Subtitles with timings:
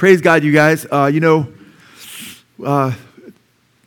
[0.00, 0.86] Praise God, you guys.
[0.90, 1.46] Uh, you know,
[2.64, 2.94] uh,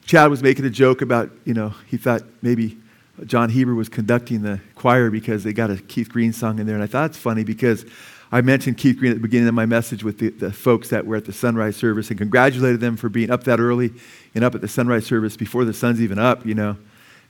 [0.06, 2.78] Chad was making a joke about, you know, he thought maybe
[3.26, 6.76] John Heber was conducting the choir because they got a Keith Green song in there.
[6.76, 7.84] And I thought it's funny because
[8.32, 11.04] I mentioned Keith Green at the beginning of my message with the, the folks that
[11.04, 13.92] were at the sunrise service and congratulated them for being up that early
[14.36, 16.78] and up at the sunrise service before the sun's even up, you know.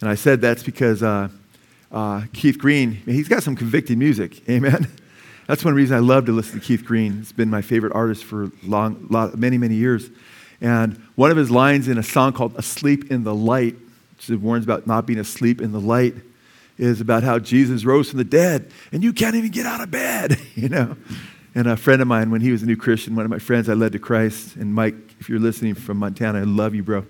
[0.01, 1.29] And I said that's because uh,
[1.89, 4.41] uh, Keith Green, he's got some convicting music.
[4.49, 4.91] Amen.
[5.47, 7.17] That's one reason I love to listen to Keith Green.
[7.17, 10.09] He's been my favorite artist for long, lot, many, many years.
[10.61, 13.75] And one of his lines in a song called Asleep in the Light,
[14.15, 16.15] which warns about not being asleep in the light,
[16.77, 19.91] is about how Jesus rose from the dead and you can't even get out of
[19.91, 20.95] bed, you know.
[21.55, 23.69] And a friend of mine, when he was a new Christian, one of my friends
[23.69, 27.05] I led to Christ, and Mike, if you're listening from Montana, I love you, bro.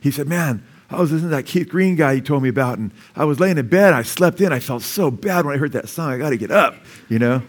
[0.00, 2.78] He said, Man, I was listening to that Keith Green guy you told me about,
[2.78, 3.92] and I was laying in bed.
[3.92, 4.52] I slept in.
[4.52, 6.12] I felt so bad when I heard that song.
[6.12, 6.76] I got to get up,
[7.08, 7.42] you know.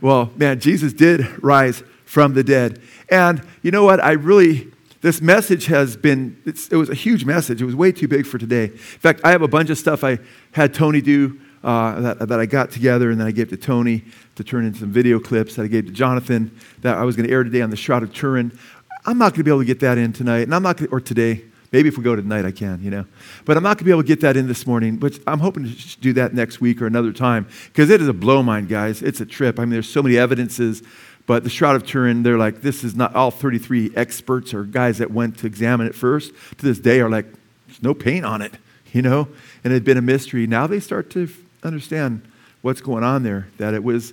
[0.00, 2.80] Well, man, Jesus did rise from the dead.
[3.10, 4.02] And you know what?
[4.02, 7.60] I really, this message has been, it was a huge message.
[7.60, 8.64] It was way too big for today.
[8.64, 10.18] In fact, I have a bunch of stuff I
[10.52, 14.04] had Tony do uh, that, that I got together and then I gave to Tony
[14.36, 17.28] to turn into some video clips that I gave to Jonathan that I was going
[17.28, 18.58] to air today on the Shroud of Turin.
[19.04, 20.90] I'm not going to be able to get that in tonight, and I'm not gonna,
[20.90, 21.44] or today.
[21.72, 23.06] Maybe if we go tonight, I can, you know.
[23.44, 24.96] But I'm not going to be able to get that in this morning.
[24.96, 28.12] But I'm hoping to do that next week or another time because it is a
[28.12, 29.02] blow mind, guys.
[29.02, 29.58] It's a trip.
[29.58, 30.82] I mean, there's so many evidences.
[31.26, 34.98] But the Shroud of Turin, they're like, this is not all 33 experts or guys
[34.98, 37.26] that went to examine it first to this day are like,
[37.68, 38.54] there's no paint on it,
[38.92, 39.28] you know?
[39.62, 40.48] And it had been a mystery.
[40.48, 41.28] Now they start to
[41.62, 42.22] understand
[42.62, 44.12] what's going on there, that it was,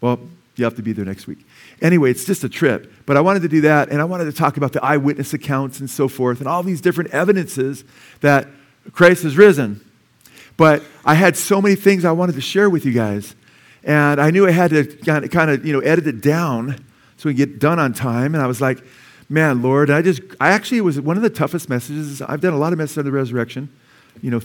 [0.00, 0.18] well,
[0.56, 1.46] you have to be there next week.
[1.82, 2.90] Anyway, it's just a trip.
[3.04, 5.80] But I wanted to do that, and I wanted to talk about the eyewitness accounts
[5.80, 7.84] and so forth, and all these different evidences
[8.20, 8.48] that
[8.92, 9.84] Christ has risen.
[10.56, 13.34] But I had so many things I wanted to share with you guys,
[13.82, 14.84] and I knew I had to
[15.28, 16.84] kind of, you know, edit it down
[17.16, 18.34] so we get done on time.
[18.34, 18.82] And I was like,
[19.28, 22.22] man, Lord, I just, I actually, was one of the toughest messages.
[22.22, 23.68] I've done a lot of messages on the resurrection,
[24.20, 24.40] you know,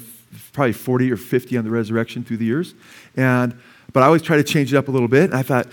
[0.53, 2.73] probably 40 or 50 on the resurrection through the years.
[3.15, 3.55] And,
[3.93, 5.25] but I always try to change it up a little bit.
[5.25, 5.67] And I thought,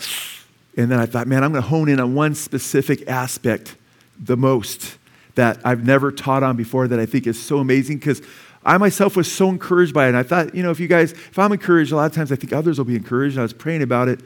[0.77, 3.77] and then I thought, man, I'm going to hone in on one specific aspect
[4.19, 4.99] the most
[5.35, 8.23] that I've never taught on before that I think is so amazing because
[8.65, 10.09] I myself was so encouraged by it.
[10.09, 12.33] And I thought, you know, if you guys, if I'm encouraged, a lot of times
[12.33, 13.35] I think others will be encouraged.
[13.35, 14.21] And I was praying about it.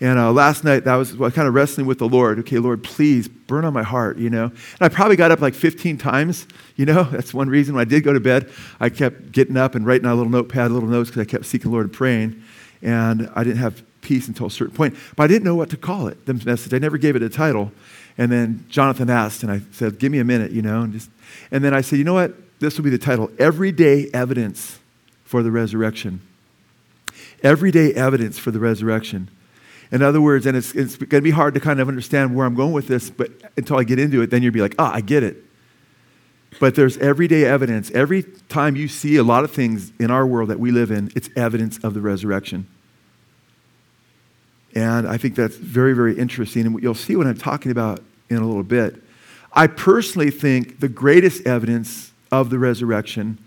[0.00, 2.38] And uh, last night, that was kind of wrestling with the Lord.
[2.40, 4.44] Okay, Lord, please burn on my heart, you know.
[4.44, 7.04] And I probably got up like 15 times, you know.
[7.12, 8.50] That's one reason when I did go to bed,
[8.80, 11.46] I kept getting up and writing on a little notepad, little notes, because I kept
[11.46, 12.42] seeking the Lord and praying.
[12.82, 14.96] And I didn't have peace until a certain point.
[15.16, 16.72] But I didn't know what to call it, the message.
[16.72, 17.72] I never gave it a title.
[18.16, 20.82] And then Jonathan asked, and I said, Give me a minute, you know.
[20.82, 21.10] And, just,
[21.50, 22.34] and then I said, You know what?
[22.60, 24.78] This will be the title Everyday Evidence
[25.24, 26.20] for the Resurrection.
[27.42, 29.28] Everyday Evidence for the Resurrection.
[29.90, 32.46] In other words, and it's, it's going to be hard to kind of understand where
[32.46, 34.92] I'm going with this, but until I get into it, then you'll be like, ah,
[34.92, 35.36] I get it.
[36.60, 37.90] But there's everyday evidence.
[37.90, 41.10] Every time you see a lot of things in our world that we live in,
[41.14, 42.66] it's evidence of the resurrection.
[44.74, 46.66] And I think that's very, very interesting.
[46.66, 49.02] And you'll see what I'm talking about in a little bit.
[49.52, 53.38] I personally think the greatest evidence of the resurrection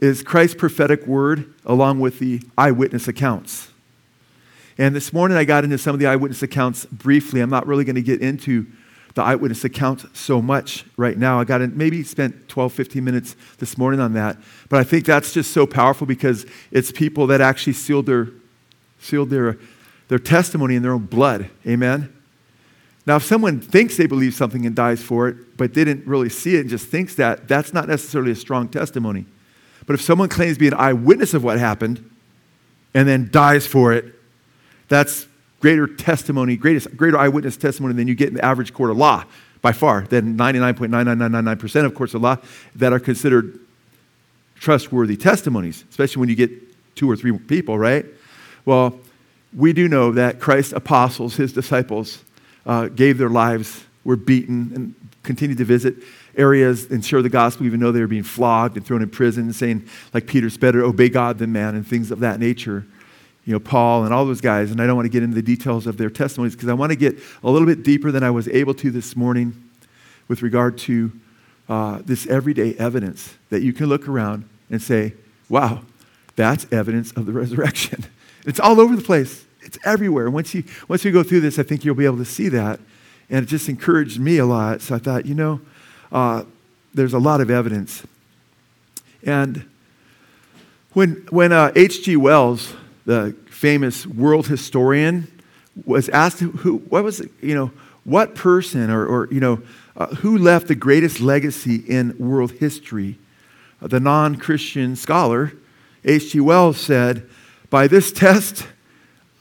[0.00, 3.70] is Christ's prophetic word along with the eyewitness accounts.
[4.78, 7.40] And this morning I got into some of the eyewitness accounts briefly.
[7.40, 8.66] I'm not really going to get into
[9.14, 11.40] the eyewitness accounts so much right now.
[11.40, 14.38] I got in, maybe spent 12, 15 minutes this morning on that.
[14.68, 18.28] But I think that's just so powerful because it's people that actually sealed their,
[19.00, 19.58] sealed their
[20.10, 21.48] their testimony in their own blood.
[21.64, 22.12] Amen?
[23.06, 26.56] Now, if someone thinks they believe something and dies for it, but didn't really see
[26.56, 29.24] it and just thinks that, that's not necessarily a strong testimony.
[29.86, 32.10] But if someone claims to be an eyewitness of what happened
[32.92, 34.12] and then dies for it,
[34.88, 35.28] that's
[35.60, 39.24] greater testimony, greatest, greater eyewitness testimony than you get in the average court of law
[39.62, 42.36] by far, than 99.99999% of courts of law
[42.74, 43.60] that are considered
[44.56, 46.50] trustworthy testimonies, especially when you get
[46.96, 48.06] two or three people, right?
[48.64, 48.98] Well,
[49.54, 52.24] we do know that Christ's apostles, his disciples,
[52.66, 55.96] uh, gave their lives, were beaten, and continued to visit
[56.36, 59.44] areas and share the gospel, even though they were being flogged and thrown in prison,
[59.44, 62.86] and saying, like Peter's better obey God than man, and things of that nature.
[63.44, 64.70] You know, Paul and all those guys.
[64.70, 66.90] And I don't want to get into the details of their testimonies because I want
[66.90, 69.70] to get a little bit deeper than I was able to this morning
[70.28, 71.10] with regard to
[71.68, 75.14] uh, this everyday evidence that you can look around and say,
[75.48, 75.82] wow,
[76.36, 78.04] that's evidence of the resurrection.
[78.44, 79.44] It's all over the place.
[79.62, 80.30] It's everywhere.
[80.30, 82.80] Once you once we go through this, I think you'll be able to see that.
[83.28, 84.80] And it just encouraged me a lot.
[84.80, 85.60] So I thought, you know,
[86.10, 86.44] uh,
[86.94, 88.02] there's a lot of evidence.
[89.22, 89.68] And
[90.92, 92.16] when when H.G.
[92.16, 92.74] Uh, Wells,
[93.06, 95.30] the famous world historian,
[95.84, 97.70] was asked who what was it, you know
[98.04, 99.62] what person or, or you know,
[99.96, 103.18] uh, who left the greatest legacy in world history?
[103.82, 105.52] Uh, the non Christian scholar,
[106.04, 106.40] H.G.
[106.40, 107.28] Wells, said,
[107.70, 108.66] By this test,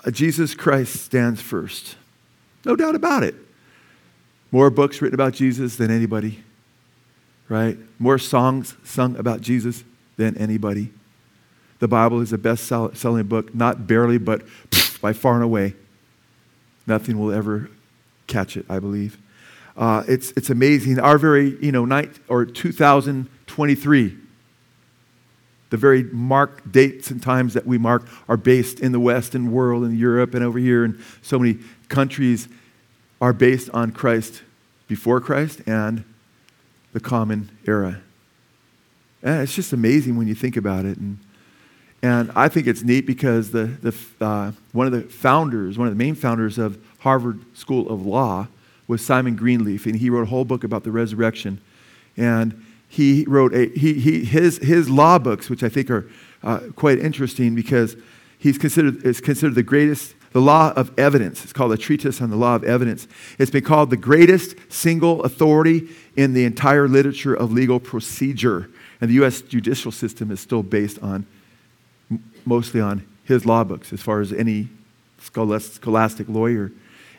[0.06, 1.96] uh, Jesus Christ stands first.
[2.64, 3.36] No doubt about it.
[4.52, 6.44] More books written about Jesus than anybody,
[7.50, 7.78] right?
[8.00, 9.84] More songs sung about Jesus
[10.18, 10.92] than anybody.
[11.80, 14.44] The Bible is the best selling book, not barely, but
[15.02, 15.76] by far and away.
[16.86, 17.70] Nothing will ever
[18.28, 19.18] catch it, I believe.
[19.78, 21.00] Uh, it's, it's amazing.
[21.00, 24.18] Our very, you know, night or 2023,
[25.70, 29.84] the very mark dates and times that we mark are based in the Western world
[29.84, 32.48] and Europe and over here and so many countries
[33.22, 34.42] are based on Christ
[34.88, 36.04] before Christ and
[36.94, 38.02] the common era.
[39.22, 40.98] And it's just amazing when you think about it.
[40.98, 41.20] And,
[42.02, 43.96] and I think it's neat because the, the,
[44.26, 48.48] uh, one of the founders, one of the main founders of Harvard School of Law
[48.88, 51.62] was Simon Greenleaf, and he wrote a whole book about the resurrection.
[52.18, 56.10] And he wrote a, he, he, his, his law books, which I think are
[56.44, 57.96] uh, quite interesting because
[58.40, 61.44] he's considered, is considered the greatest, the law of evidence.
[61.44, 63.08] It's called a treatise on the law of evidence.
[63.38, 68.70] It's been called the greatest single authority in the entire literature of legal procedure.
[69.00, 69.42] And the U.S.
[69.42, 71.28] judicial system is still based on,
[72.44, 74.68] mostly on his law books, as far as any
[75.20, 76.72] scholastic lawyer.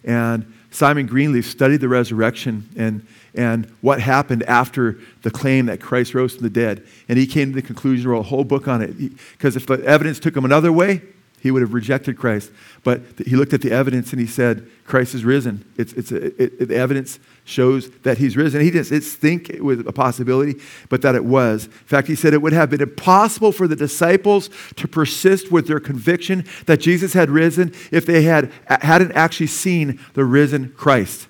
[0.03, 6.15] And Simon Greenleaf studied the resurrection and, and what happened after the claim that Christ
[6.15, 6.87] rose from the dead.
[7.09, 8.97] And he came to the conclusion, wrote a whole book on it.
[9.33, 11.03] Because if the evidence took him another way,
[11.41, 12.51] he would have rejected Christ.
[12.85, 15.65] But he looked at the evidence and he said, Christ is risen.
[15.77, 18.61] It's, it's a, it, the evidence shows that he's risen.
[18.61, 20.61] He didn't think it was a possibility,
[20.91, 21.65] but that it was.
[21.65, 25.67] In fact, he said it would have been impossible for the disciples to persist with
[25.67, 31.27] their conviction that Jesus had risen if they had, hadn't actually seen the risen Christ.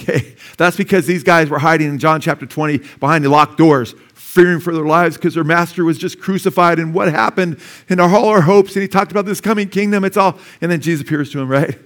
[0.00, 0.34] Okay?
[0.58, 4.60] That's because these guys were hiding in John chapter 20 behind the locked doors, fearing
[4.60, 7.58] for their lives because their master was just crucified and what happened
[7.88, 10.78] and all our hopes and he talked about this coming kingdom it's all and then
[10.78, 11.78] jesus appears to him right?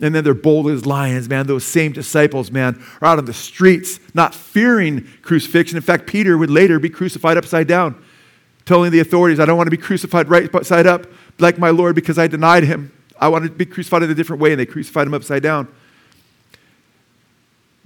[0.00, 3.34] And then they're bold as lions man those same disciples man are out on the
[3.34, 5.76] streets not fearing crucifixion.
[5.76, 8.02] In fact peter would later be crucified upside down
[8.64, 11.06] telling the authorities i don't want to be crucified right side up
[11.38, 12.90] like my lord because i denied him.
[13.20, 15.68] I want to be crucified in a different way and they crucified him upside down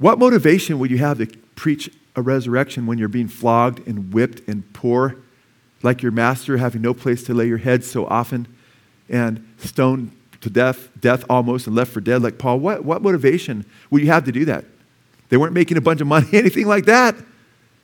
[0.02, 4.46] what motivation would you have to preach a resurrection when you're being flogged and whipped
[4.49, 5.16] and poor,
[5.82, 8.49] like your master having no place to lay your head so often,
[9.08, 10.10] and stoned
[10.40, 12.58] to death, death almost, and left for dead like Paul?
[12.58, 14.64] What, what motivation would you have to do that?
[15.28, 17.14] They weren't making a bunch of money, anything like that,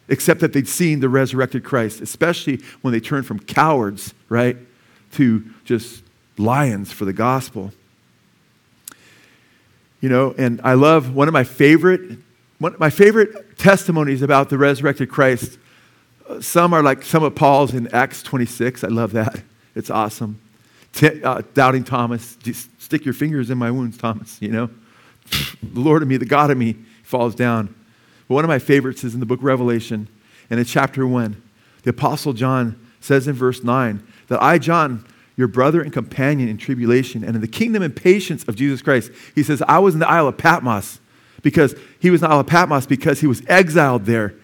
[0.08, 4.56] except that they'd seen the resurrected Christ, especially when they turned from cowards, right,
[5.12, 6.02] to just
[6.36, 7.72] lions for the gospel.
[10.00, 12.18] You know, and I love one of my favorite
[12.58, 15.58] one, of my favorite testimonies about the resurrected Christ,
[16.40, 18.84] some are like some of Paul's in Acts 26.
[18.84, 19.42] I love that.
[19.74, 20.40] It's awesome.
[20.92, 24.70] T- uh, doubting Thomas, just stick your fingers in my wounds, Thomas, you know.
[25.30, 26.74] the Lord of me, the God of me,
[27.04, 27.74] falls down.
[28.26, 30.08] But one of my favorites is in the book Revelation,
[30.50, 31.40] and in chapter 1.
[31.84, 35.06] The Apostle John says in verse 9 that I, John,
[35.38, 39.12] your brother and companion in tribulation and in the kingdom and patience of Jesus Christ,
[39.36, 40.98] he says, I was in the Isle of Patmos
[41.42, 44.34] because he was in the Isle of Patmos because he was exiled there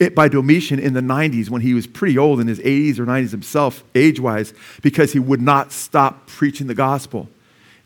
[0.00, 3.04] eh, by Domitian in the 90s when he was pretty old in his 80s or
[3.04, 7.28] 90s himself, age wise, because he would not stop preaching the gospel.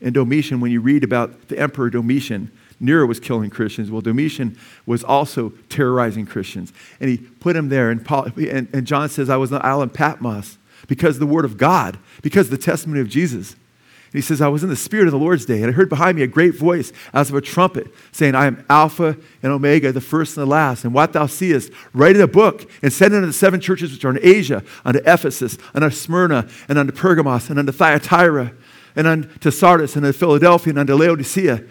[0.02, 3.90] And Domitian, when you read about the emperor Domitian, Nero was killing Christians.
[3.90, 6.74] Well, Domitian was also terrorizing Christians.
[7.00, 7.90] And he put him there.
[7.90, 11.44] And, Paul, and, and John says, I was on the island Patmos because the word
[11.44, 13.56] of God, because the testimony of Jesus
[14.12, 15.88] And he says, I was in the Spirit of the Lord's day, and I heard
[15.88, 19.90] behind me a great voice as of a trumpet saying, I am Alpha and Omega,
[19.90, 20.84] the first and the last.
[20.84, 23.92] And what thou seest, write in a book and send it unto the seven churches
[23.92, 28.52] which are in Asia, unto Ephesus, unto Smyrna, and unto Pergamos, and unto Thyatira,
[28.94, 31.64] and unto Sardis, and unto Philadelphia, and unto Laodicea.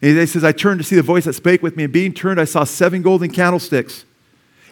[0.00, 2.14] And he says, I turned to see the voice that spake with me, and being
[2.14, 4.04] turned, I saw seven golden candlesticks.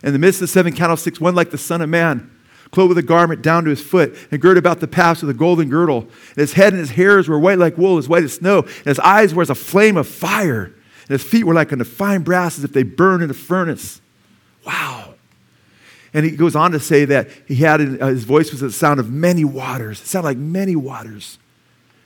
[0.02, 2.30] In the midst of the seven candlesticks, one like the Son of Man
[2.70, 5.38] clothed with a garment down to his foot, and girded about the paps with a
[5.38, 6.00] golden girdle.
[6.00, 8.86] And his head and his hairs were white like wool, as white as snow, and
[8.86, 12.22] his eyes were as a flame of fire, and his feet were like unto fine
[12.22, 14.00] brass, as if they burned in a furnace.
[14.64, 15.14] Wow.
[16.12, 19.00] And he goes on to say that he had uh, his voice was the sound
[19.00, 20.00] of many waters.
[20.00, 21.38] It sounded like many waters,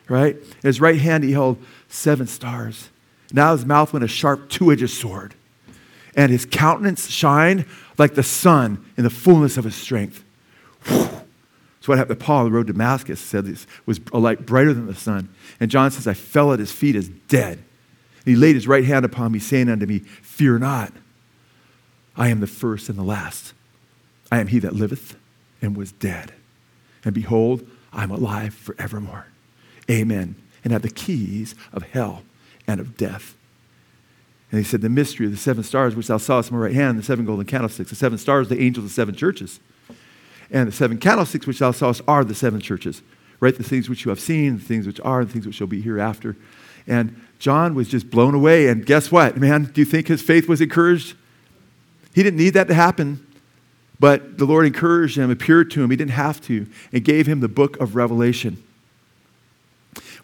[0.09, 0.37] right?
[0.37, 2.89] In his right hand he held seven stars.
[3.33, 5.35] Now his mouth went a sharp two-edged sword,
[6.17, 7.67] and his countenance shined
[7.99, 10.24] like the sun in the fullness of his strength.
[11.85, 14.47] So what happened to Paul on the road to Damascus said this was a light
[14.47, 15.29] brighter than the sun.
[15.61, 17.59] And John says, I fell at his feet as dead.
[17.59, 20.95] And he laid his right hand upon me, saying unto me, Fear not,
[22.17, 23.53] I am the first and the last.
[24.33, 25.17] I am he that liveth
[25.61, 26.33] and was dead.
[27.05, 29.27] And behold, I'm alive forevermore.
[29.91, 30.37] Amen.
[30.65, 32.23] And have the keys of hell
[32.67, 33.37] and of death.
[34.51, 36.75] And he said, The mystery of the seven stars, which thou sawest in my right
[36.75, 37.91] hand, the seven golden candlesticks.
[37.91, 39.61] The seven stars, the angels of the seven churches.
[40.51, 43.03] And the seven candlesticks, which thou sawest, are the seven churches.
[43.41, 43.57] Right?
[43.57, 45.67] The things which you have seen, the things which are, and the things which shall
[45.67, 46.37] be hereafter.
[46.87, 48.69] And John was just blown away.
[48.69, 49.65] And guess what, man?
[49.65, 51.17] Do you think his faith was encouraged?
[52.15, 53.27] He didn't need that to happen.
[54.01, 55.91] But the Lord encouraged him, appeared to him.
[55.91, 58.63] He didn't have to, and gave him the book of Revelation.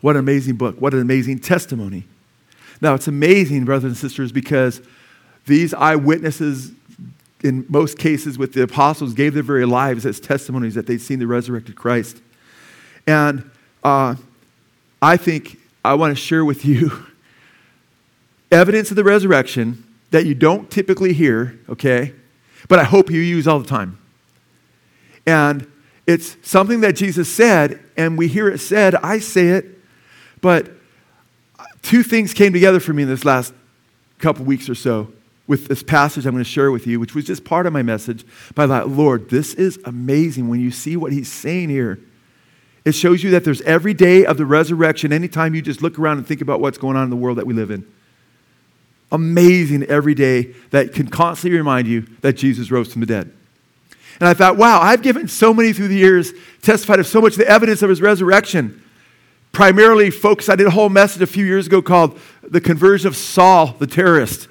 [0.01, 0.81] What an amazing book.
[0.81, 2.05] What an amazing testimony.
[2.81, 4.81] Now, it's amazing, brothers and sisters, because
[5.47, 6.73] these eyewitnesses,
[7.43, 11.19] in most cases with the apostles, gave their very lives as testimonies that they'd seen
[11.19, 12.21] the resurrected Christ.
[13.07, 13.51] And
[13.83, 14.17] uh,
[15.01, 17.07] I think I want to share with you
[18.53, 22.13] evidence of the resurrection that you don't typically hear, okay?
[22.69, 23.99] But I hope you use all the time.
[25.27, 25.71] And
[26.07, 29.67] it's something that Jesus said, and we hear it said, I say it,
[30.41, 30.71] but
[31.83, 33.55] two things came together for me in this last
[34.19, 35.13] couple weeks or so
[35.51, 37.83] with this passage I'm going to share with you, which was just part of my
[37.83, 38.25] message.
[38.55, 41.99] But I thought, Lord, this is amazing when you see what he's saying here.
[42.85, 46.19] It shows you that there's every day of the resurrection, anytime you just look around
[46.19, 47.85] and think about what's going on in the world that we live in.
[49.11, 53.33] Amazing every day that can constantly remind you that Jesus rose from the dead.
[54.21, 57.33] And I thought, wow, I've given so many through the years, testified of so much
[57.33, 58.81] of the evidence of his resurrection
[59.51, 63.17] primarily focused, I did a whole message a few years ago called The Conversion of
[63.17, 64.47] Saul, the terrorist.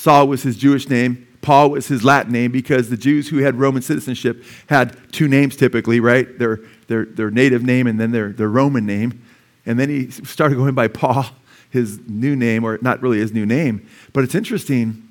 [0.00, 1.28] Saul was his Jewish name.
[1.42, 5.56] Paul was his Latin name because the Jews who had Roman citizenship had two names
[5.56, 6.38] typically, right?
[6.38, 9.22] Their, their, their native name and then their, their Roman name.
[9.66, 11.26] And then he started going by Paul,
[11.68, 13.86] his new name, or not really his new name.
[14.14, 15.06] But it's interesting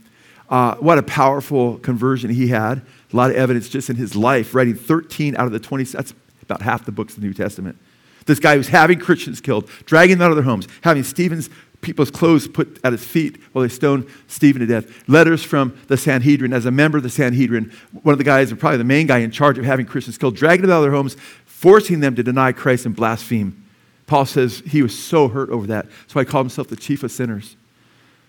[0.49, 2.81] uh, what a powerful conversion he had.
[3.13, 6.15] A lot of evidence just in his life, writing 13 out of the 20, that's
[6.41, 7.77] about half the books of the New Testament.
[8.25, 11.49] This guy who's having Christians killed, dragging them out of their homes, having Stephen's
[11.81, 15.07] people's clothes put at his feet while they stoned Stephen to death.
[15.07, 16.53] Letters from the Sanhedrin.
[16.53, 17.71] As a member of the Sanhedrin,
[18.03, 20.63] one of the guys, probably the main guy in charge of having Christians killed, dragging
[20.63, 23.65] them out of their homes, forcing them to deny Christ and blaspheme.
[24.07, 25.87] Paul says he was so hurt over that.
[26.07, 27.55] So he called himself the chief of sinners.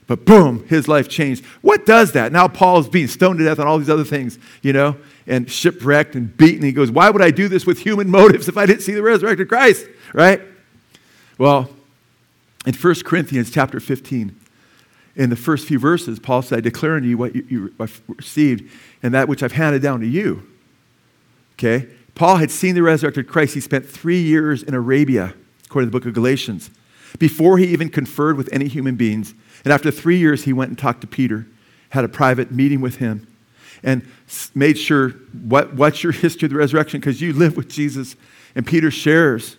[0.06, 1.44] But boom, his life changed.
[1.62, 2.32] What does that?
[2.32, 5.48] Now Paul is being stoned to death and all these other things, you know, and
[5.48, 6.64] shipwrecked and beaten.
[6.64, 9.02] He goes, Why would I do this with human motives if I didn't see the
[9.02, 9.86] resurrected Christ?
[10.12, 10.42] Right?
[11.38, 11.70] Well,
[12.66, 14.38] in 1 Corinthians chapter 15,
[15.16, 17.74] in the first few verses, Paul said, I declare unto you what you, you
[18.06, 18.70] received
[19.02, 20.46] and that which I've handed down to you.
[21.54, 21.88] Okay?
[22.14, 23.54] Paul had seen the resurrected Christ.
[23.54, 25.34] He spent three years in Arabia,
[25.66, 26.70] according to the book of Galatians,
[27.18, 29.34] before he even conferred with any human beings.
[29.64, 31.46] And after three years, he went and talked to Peter,
[31.90, 33.26] had a private meeting with him,
[33.82, 34.06] and
[34.54, 37.00] made sure what, what's your history of the resurrection?
[37.00, 38.16] Because you live with Jesus.
[38.54, 39.56] And Peter shares.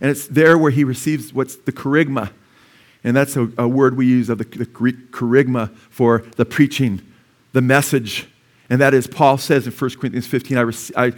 [0.00, 2.32] And it's there where he receives what's the kerygma.
[3.02, 7.00] And that's a, a word we use of the, the Greek kerygma for the preaching,
[7.52, 8.28] the message.
[8.68, 11.12] And that is, Paul says in 1 Corinthians 15, I, I,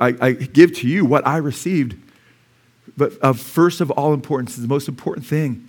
[0.00, 1.96] I, I give to you what I received.
[2.96, 5.68] But of first of all importance, is the most important thing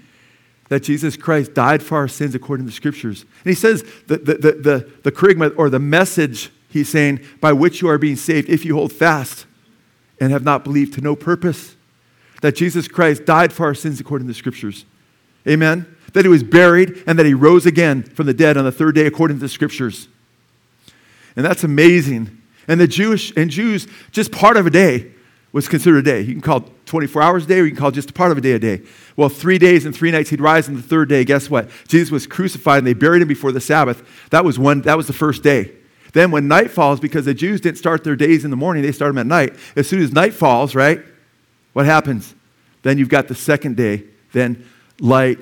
[0.69, 3.21] that Jesus Christ died for our sins according to the scriptures.
[3.21, 7.53] And he says the, the, the, the, the kerygma or the message, he's saying, by
[7.53, 9.45] which you are being saved if you hold fast
[10.19, 11.75] and have not believed to no purpose.
[12.41, 14.85] That Jesus Christ died for our sins according to the scriptures.
[15.47, 15.85] Amen?
[16.13, 18.95] That he was buried and that he rose again from the dead on the third
[18.95, 20.07] day according to the scriptures.
[21.35, 22.41] And that's amazing.
[22.67, 25.11] And the Jewish and Jews, just part of a day
[25.51, 26.21] was considered a day.
[26.21, 28.37] You can call 24 hours a day or you can call just a part of
[28.37, 28.81] a day a day.
[29.15, 31.23] Well, three days and three nights he'd rise on the third day.
[31.23, 31.69] Guess what?
[31.87, 34.03] Jesus was crucified and they buried him before the Sabbath.
[34.31, 35.71] That was one, that was the first day.
[36.11, 38.93] Then when night falls, because the Jews didn't start their days in the morning, they
[38.93, 39.53] start them at night.
[39.75, 41.01] As soon as night falls, right?
[41.73, 42.33] What happens?
[42.83, 44.03] Then you've got the second day.
[44.31, 44.65] Then
[44.99, 45.39] light,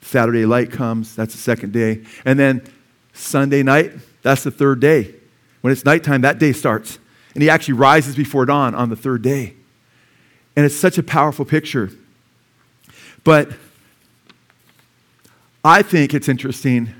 [0.00, 1.14] Saturday light comes.
[1.14, 2.04] That's the second day.
[2.24, 2.64] And then
[3.12, 3.92] Sunday night,
[4.22, 5.14] that's the third day.
[5.60, 6.98] When it's nighttime, that day starts.
[7.34, 9.54] And he actually rises before dawn on the third day.
[10.56, 11.90] And it's such a powerful picture.
[13.24, 13.50] But
[15.64, 16.94] I think it's interesting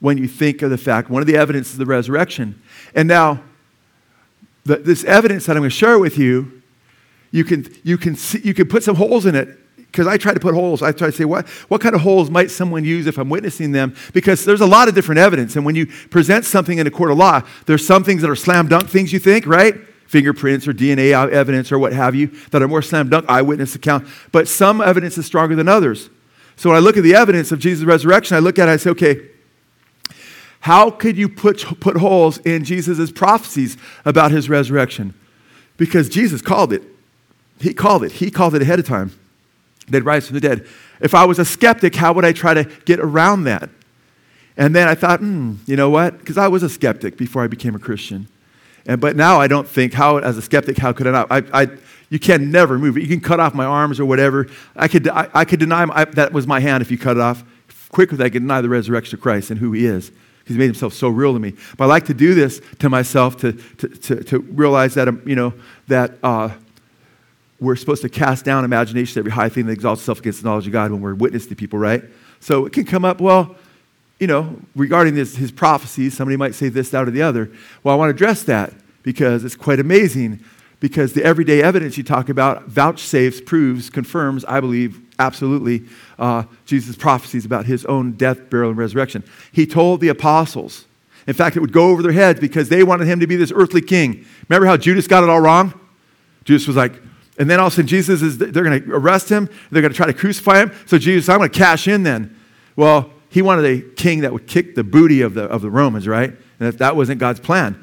[0.00, 2.60] when you think of the fact, one of the evidences of the resurrection.
[2.94, 3.42] And now,
[4.64, 6.62] the, this evidence that I'm going to share with you,
[7.30, 9.58] you can, you can, see, you can put some holes in it
[9.90, 10.82] because I try to put holes.
[10.82, 13.72] I try to say, what, what kind of holes might someone use if I'm witnessing
[13.72, 13.94] them?
[14.12, 15.56] Because there's a lot of different evidence.
[15.56, 18.36] And when you present something in a court of law, there's some things that are
[18.36, 19.74] slam dunk things you think, right?
[20.06, 24.06] Fingerprints or DNA evidence or what have you that are more slam dunk eyewitness account.
[24.32, 26.10] But some evidence is stronger than others.
[26.56, 28.76] So when I look at the evidence of Jesus' resurrection, I look at it, I
[28.76, 29.28] say, okay,
[30.60, 35.14] how could you put, put holes in Jesus' prophecies about his resurrection?
[35.76, 36.82] Because Jesus called it.
[37.60, 38.12] He called it.
[38.12, 39.12] He called it ahead of time.
[39.88, 40.66] They'd rise from the dead.
[41.00, 43.70] If I was a skeptic, how would I try to get around that?
[44.56, 46.18] And then I thought, hmm, you know what?
[46.18, 48.28] Because I was a skeptic before I became a Christian.
[48.86, 51.26] And, but now I don't think, how, as a skeptic, how could I not?
[51.30, 51.68] I, I,
[52.08, 53.02] you can never move it.
[53.02, 54.46] You can cut off my arms or whatever.
[54.74, 57.20] I could, I, I could deny my, that was my hand if you cut it
[57.20, 57.44] off.
[57.90, 60.10] Quicker than I could deny the resurrection of Christ and who he is.
[60.46, 61.54] He's made himself so real to me.
[61.76, 65.20] But I like to do this to myself to, to, to, to realize that, um,
[65.26, 65.52] you know,
[65.88, 66.50] that uh,
[67.60, 70.66] we're supposed to cast down imagination, every high thing that exalts itself against the knowledge
[70.66, 72.02] of God when we're witness to people, right?
[72.40, 73.56] So it can come up, well,
[74.18, 77.50] you know, regarding this, his prophecies, somebody might say this, that, or the other.
[77.82, 78.72] Well, I want to address that
[79.02, 80.40] because it's quite amazing
[80.80, 85.84] because the everyday evidence you talk about vouchsafes, proves, confirms, I believe, absolutely,
[86.18, 89.24] uh, Jesus' prophecies about his own death, burial, and resurrection.
[89.52, 90.84] He told the apostles,
[91.26, 93.52] in fact, it would go over their heads because they wanted him to be this
[93.54, 94.24] earthly king.
[94.48, 95.78] Remember how Judas got it all wrong?
[96.44, 96.92] Judas was like,
[97.38, 99.92] and then all of a sudden, Jesus is, they're going to arrest him, they're going
[99.92, 100.72] to try to crucify him.
[100.86, 102.36] So Jesus, I'm going to cash in then.
[102.76, 106.08] Well, he wanted a king that would kick the booty of the, of the Romans,
[106.08, 106.30] right?
[106.30, 107.82] And that, that wasn't God's plan.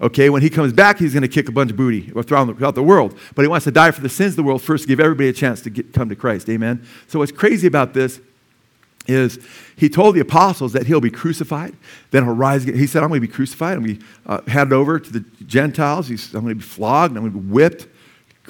[0.00, 2.82] Okay, when he comes back, he's going to kick a bunch of booty throughout the
[2.82, 3.18] world.
[3.34, 5.28] But he wants to die for the sins of the world first to give everybody
[5.28, 6.48] a chance to get, come to Christ.
[6.48, 6.86] Amen.
[7.06, 8.20] So what's crazy about this
[9.06, 9.38] is
[9.76, 11.74] he told the apostles that he'll be crucified,
[12.10, 12.76] then he'll rise again.
[12.76, 13.76] He said, I'm going to be crucified.
[13.76, 16.08] I'm going to be uh, handed over to the Gentiles.
[16.08, 17.16] He's, I'm going to be flogged.
[17.16, 17.86] I'm going to be whipped,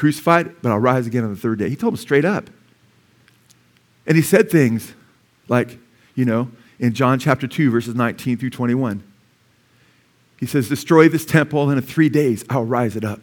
[0.01, 1.69] crucified, but I'll rise again on the third day.
[1.69, 2.49] He told them straight up.
[4.07, 4.95] And he said things
[5.47, 5.79] like,
[6.15, 9.03] you know, in John chapter 2, verses 19 through 21.
[10.39, 13.21] He says, Destroy this temple, and in three days I'll rise it up.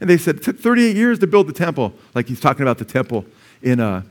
[0.00, 2.78] And they said, It took 38 years to build the temple, like he's talking about
[2.78, 3.24] the temple
[3.62, 4.02] in, uh,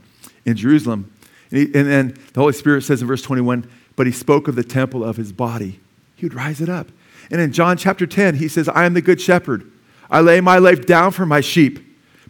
[0.45, 1.11] in Jerusalem.
[1.51, 4.55] And, he, and then the Holy Spirit says in verse 21, But he spoke of
[4.55, 5.81] the temple of his body.
[6.15, 6.87] He would rise it up.
[7.29, 9.69] And in John chapter 10, he says, I am the good shepherd.
[10.09, 11.84] I lay my life down for my sheep,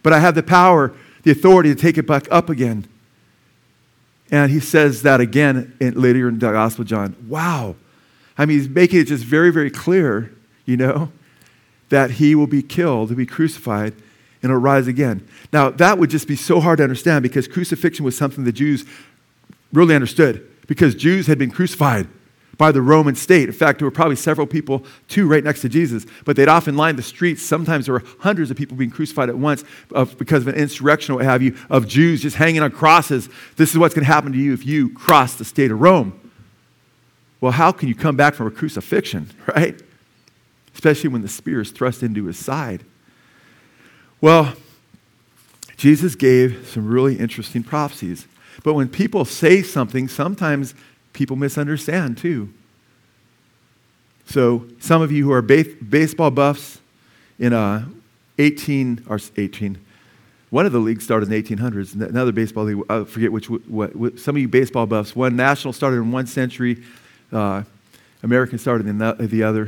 [0.06, 0.92] but I have the power,
[1.24, 2.86] the authority to take it back up again.
[4.30, 7.16] And he says that again in, later in the Gospel of John.
[7.26, 7.74] Wow.
[8.38, 10.32] I mean, he's making it just very, very clear,
[10.64, 11.10] you know,
[11.88, 13.94] that he will be killed, to be crucified,
[14.44, 15.26] and he'll rise again.
[15.52, 18.84] Now, that would just be so hard to understand because crucifixion was something the Jews
[19.72, 22.06] really understood because Jews had been crucified
[22.58, 23.48] by the Roman state.
[23.48, 26.76] In fact, there were probably several people, too, right next to Jesus, but they'd often
[26.76, 27.42] line the streets.
[27.42, 31.12] Sometimes there were hundreds of people being crucified at once of, because of an insurrection
[31.12, 33.28] or what have you, of Jews just hanging on crosses.
[33.56, 36.18] This is what's going to happen to you if you cross the state of Rome.
[37.40, 39.80] Well, how can you come back from a crucifixion, right?
[40.72, 42.84] Especially when the spear is thrust into his side.
[44.20, 44.54] Well,
[45.76, 48.26] Jesus gave some really interesting prophecies.
[48.64, 50.74] But when people say something, sometimes
[51.16, 52.52] people misunderstand too.
[54.26, 56.78] So, some of you who are baseball buffs
[57.38, 57.86] in uh,
[58.38, 59.78] 18 or 18,
[60.50, 63.96] one of the leagues started in the 1800s, another baseball league, I forget which, what,
[63.96, 66.82] what, some of you baseball buffs, one national started in one century,
[67.32, 67.62] uh,
[68.22, 69.66] American started in the, the other.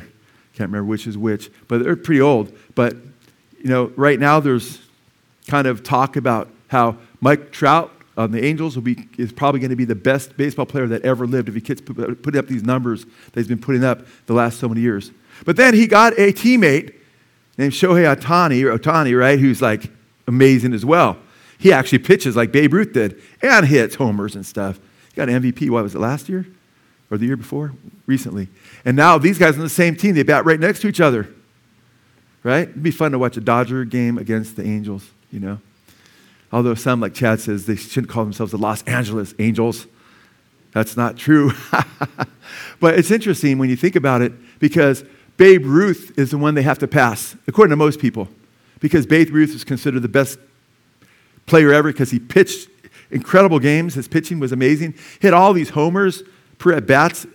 [0.54, 2.52] Can't remember which is which, but they're pretty old.
[2.74, 2.94] But,
[3.58, 4.80] you know, right now there's
[5.46, 9.70] kind of talk about how Mike Trout on the Angels will be, is probably going
[9.70, 12.62] to be the best baseball player that ever lived if he keeps putting up these
[12.62, 15.10] numbers that he's been putting up the last so many years.
[15.46, 16.94] But then he got a teammate
[17.56, 19.90] named Shohei Ohtani, or Ohtani, right, who's like
[20.26, 21.16] amazing as well.
[21.58, 24.78] He actually pitches like Babe Ruth did and hits homers and stuff.
[25.08, 26.46] He got an MVP, what was it, last year?
[27.10, 27.72] or the year before,
[28.06, 28.48] recently.
[28.84, 31.28] And now these guys on the same team, they bat right next to each other.
[32.42, 32.68] Right?
[32.68, 35.58] It'd be fun to watch a Dodger game against the Angels, you know.
[36.50, 39.86] Although some, like Chad says, they shouldn't call themselves the Los Angeles Angels.
[40.72, 41.52] That's not true.
[42.80, 45.04] but it's interesting when you think about it because
[45.36, 48.28] Babe Ruth is the one they have to pass, according to most people,
[48.80, 50.38] because Babe Ruth is considered the best
[51.46, 52.68] player ever because he pitched
[53.10, 53.94] incredible games.
[53.94, 54.94] His pitching was amazing.
[55.20, 56.22] Had all these homers
[56.58, 57.26] per at bats,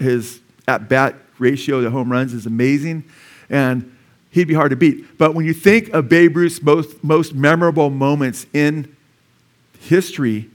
[0.00, 3.04] his at bat ratio to home runs is amazing,
[3.48, 3.93] and
[4.34, 5.16] he'd be hard to beat.
[5.16, 8.94] But when you think of Babe Ruth's most, most memorable moments in
[9.78, 10.50] history,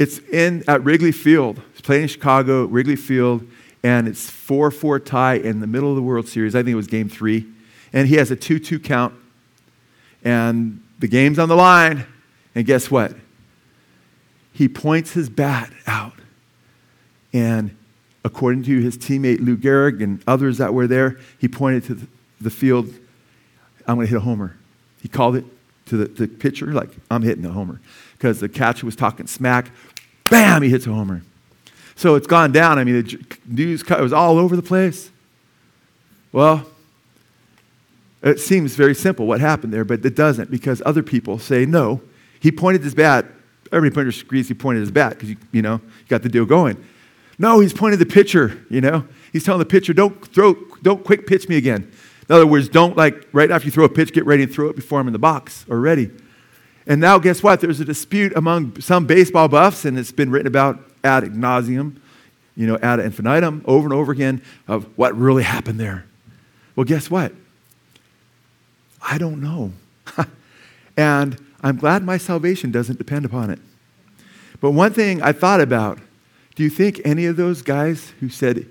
[0.00, 1.62] it's in at Wrigley Field.
[1.72, 3.46] He's playing in Chicago, Wrigley Field,
[3.84, 6.56] and it's 4 4 tie in the middle of the World Series.
[6.56, 7.46] I think it was game three.
[7.92, 9.14] And he has a 2 2 count.
[10.24, 12.04] And the game's on the line.
[12.56, 13.14] And guess what?
[14.52, 16.14] He points his bat out
[17.32, 17.76] and
[18.24, 22.08] according to his teammate Lou Gehrig and others that were there, he pointed to the
[22.50, 22.92] field,
[23.86, 24.56] I'm going to hit a homer.
[25.02, 25.44] He called it
[25.86, 27.80] to the, the pitcher, like, I'm hitting a homer.
[28.12, 29.70] Because the catcher was talking smack,
[30.28, 31.22] bam, he hits a homer.
[31.96, 32.78] So it's gone down.
[32.78, 35.10] I mean, the news was all over the place.
[36.32, 36.66] Well,
[38.22, 42.00] it seems very simple what happened there, but it doesn't because other people say no.
[42.40, 43.26] He pointed his bat.
[43.72, 46.82] Everybody agrees he pointed his bat because you, you know you got the deal going.
[47.38, 48.64] No, he's pointing the pitcher.
[48.70, 51.90] You know, he's telling the pitcher, "Don't throw, don't quick pitch me again."
[52.28, 54.68] In other words, don't like right after you throw a pitch, get ready and throw
[54.68, 56.10] it before I'm in the box or ready.
[56.86, 57.60] And now, guess what?
[57.60, 61.96] There's a dispute among some baseball buffs, and it's been written about ad nauseum,
[62.56, 66.06] you know, ad infinitum, over and over again, of what really happened there.
[66.76, 67.32] Well, guess what?
[69.02, 69.72] I don't know.
[70.96, 73.58] and I'm glad my salvation doesn't depend upon it.
[74.60, 75.98] But one thing I thought about
[76.54, 78.66] do you think any of those guys who said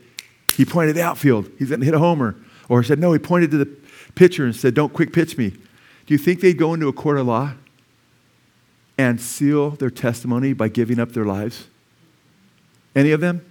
[0.53, 2.35] he pointed the outfield, he's going to hit a homer,
[2.69, 3.69] or said, no, he pointed to the
[4.15, 7.17] pitcher and said, don't quick pitch me, do you think they'd go into a court
[7.17, 7.53] of law
[8.97, 11.67] and seal their testimony by giving up their lives?
[12.95, 13.45] Any of them?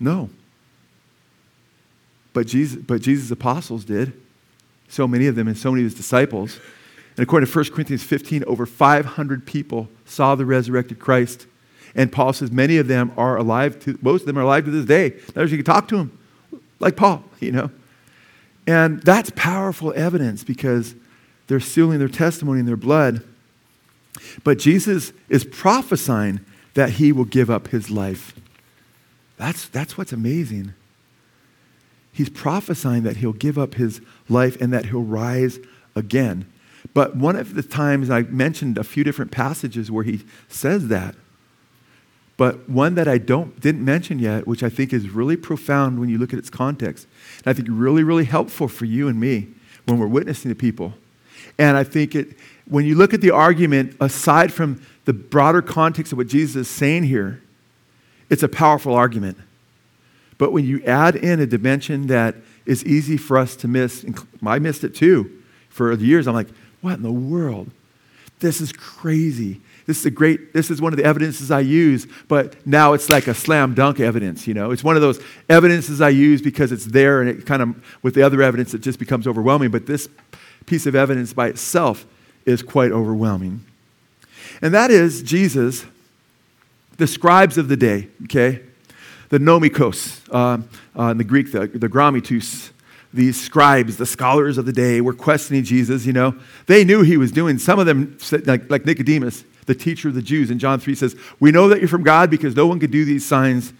[0.00, 0.30] No.
[2.32, 4.12] But Jesus, but Jesus' apostles did.
[4.88, 6.58] So many of them and so many of his disciples.
[7.16, 11.46] And according to 1 Corinthians 15, over 500 people saw the resurrected Christ.
[11.94, 14.70] And Paul says many of them are alive, to, most of them are alive to
[14.70, 15.10] this day.
[15.32, 16.18] That you can talk to them,
[16.78, 17.70] like Paul, you know.
[18.66, 20.94] And that's powerful evidence because
[21.46, 23.22] they're sealing their testimony in their blood.
[24.42, 26.40] But Jesus is prophesying
[26.74, 28.34] that he will give up his life.
[29.36, 30.74] That's, that's what's amazing.
[32.12, 35.58] He's prophesying that he'll give up his life and that he'll rise
[35.94, 36.50] again.
[36.94, 41.14] But one of the times I mentioned a few different passages where he says that.
[42.36, 46.08] But one that I don't, didn't mention yet, which I think is really profound when
[46.08, 47.06] you look at its context,
[47.46, 49.46] and I think really, really helpful for you and me
[49.84, 50.92] when we're witnessing to people.
[51.58, 56.10] And I think it, when you look at the argument, aside from the broader context
[56.10, 57.40] of what Jesus is saying here,
[58.28, 59.38] it's a powerful argument.
[60.38, 62.34] But when you add in a dimension that
[62.66, 64.04] is easy for us to miss,
[64.44, 65.30] I missed it too
[65.68, 66.26] for years.
[66.26, 66.48] I'm like,
[66.80, 67.70] what in the world?
[68.40, 69.60] This is crazy.
[69.86, 73.08] This is a great, this is one of the evidences I use, but now it's
[73.08, 74.72] like a slam dunk evidence, you know?
[74.72, 78.14] It's one of those evidences I use because it's there and it kind of, with
[78.14, 79.70] the other evidence, it just becomes overwhelming.
[79.70, 80.08] But this
[80.66, 82.04] piece of evidence by itself
[82.44, 83.64] is quite overwhelming.
[84.60, 85.84] And that is Jesus,
[86.96, 88.62] the scribes of the day, okay?
[89.28, 90.62] The nomikos, uh,
[90.98, 91.88] uh, in the Greek, the, the
[93.14, 96.36] these scribes, the scholars of the day, were questioning Jesus, you know.
[96.66, 97.58] They knew he was doing.
[97.58, 101.16] Some of them, like, like Nicodemus, the teacher of the Jews in John 3 says,
[101.38, 103.72] We know that you're from God because no one could do these signs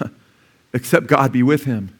[0.72, 1.96] except God be with him.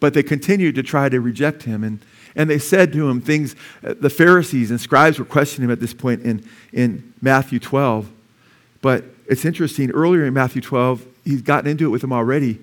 [0.00, 1.84] But they continued to try to reject him.
[1.84, 2.00] And,
[2.34, 5.80] and they said to him things, uh, the Pharisees and scribes were questioning him at
[5.80, 8.10] this point in, in Matthew 12.
[8.80, 12.58] But it's interesting, earlier in Matthew 12, he's gotten into it with them already.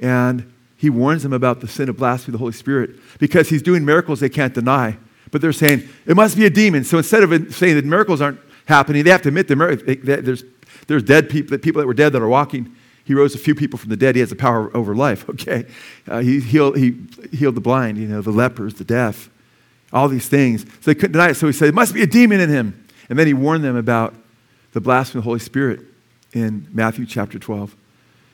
[0.00, 3.62] And he warns them about the sin of blasphemy of the Holy Spirit because he's
[3.62, 4.96] doing miracles they can't deny.
[5.30, 6.82] But they're saying, it must be a demon.
[6.82, 10.44] So instead of saying that miracles aren't happening, they have to admit there's,
[10.86, 12.74] there's dead people, people that were dead that are walking.
[13.04, 14.14] He rose a few people from the dead.
[14.14, 15.66] He has the power over life, okay?
[16.08, 16.96] Uh, he, healed, he
[17.32, 19.28] healed the blind, you know, the lepers, the deaf,
[19.92, 20.62] all these things.
[20.62, 21.34] So they couldn't deny it.
[21.34, 22.86] So he said, it must be a demon in him.
[23.08, 24.14] And then he warned them about
[24.72, 25.80] the blasphemy of the Holy Spirit
[26.32, 27.76] in Matthew chapter 12.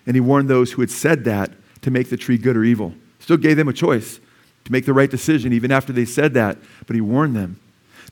[0.06, 2.94] And he warned those who had said that to make the tree good or evil.
[3.18, 4.20] Still gave them a choice
[4.66, 7.58] to make the right decision even after they said that, but he warned them.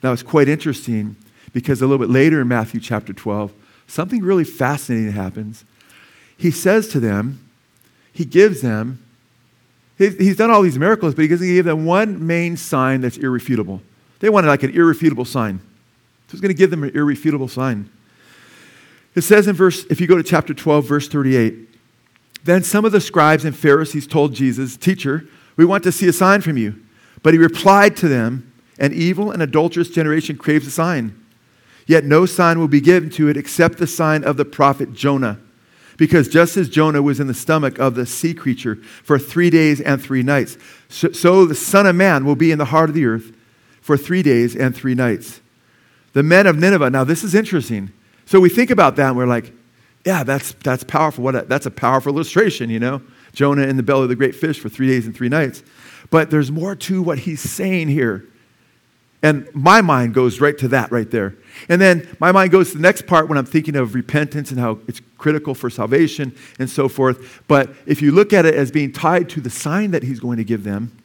[0.02, 1.16] Now it's quite interesting
[1.54, 3.52] because a little bit later in Matthew chapter 12,
[3.86, 5.64] something really fascinating happens.
[6.36, 7.40] He says to them,
[8.12, 9.02] he gives them,
[9.96, 13.80] he's done all these miracles, but he gave them one main sign that's irrefutable.
[14.18, 15.60] They wanted like an irrefutable sign.
[16.26, 17.88] So he's going to give them an irrefutable sign.
[19.14, 21.68] It says in verse, if you go to chapter 12, verse 38,
[22.42, 26.12] then some of the scribes and Pharisees told Jesus, Teacher, we want to see a
[26.12, 26.80] sign from you.
[27.22, 31.23] But he replied to them, An evil and adulterous generation craves a sign.
[31.86, 35.38] Yet no sign will be given to it except the sign of the prophet Jonah.
[35.96, 39.80] Because just as Jonah was in the stomach of the sea creature for three days
[39.80, 40.56] and three nights,
[40.88, 43.32] so, the Son of Man will be in the heart of the earth
[43.80, 45.40] for three days and three nights.
[46.12, 47.92] The men of Nineveh, now this is interesting.
[48.26, 49.52] So we think about that and we're like,
[50.06, 51.24] yeah, that's, that's powerful.
[51.24, 53.02] What a, that's a powerful illustration, you know?
[53.32, 55.62] Jonah in the belly of the great fish for three days and three nights.
[56.10, 58.28] But there's more to what he's saying here.
[59.24, 61.34] And my mind goes right to that right there.
[61.68, 64.60] And then my mind goes to the next part when I'm thinking of repentance and
[64.60, 67.42] how it's critical for salvation and so forth.
[67.48, 70.36] But if you look at it as being tied to the sign that he's going
[70.36, 70.96] to give them,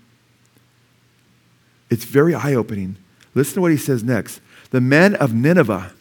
[1.90, 2.98] it's very eye opening.
[3.34, 4.42] Listen to what he says next.
[4.70, 5.94] The men of Nineveh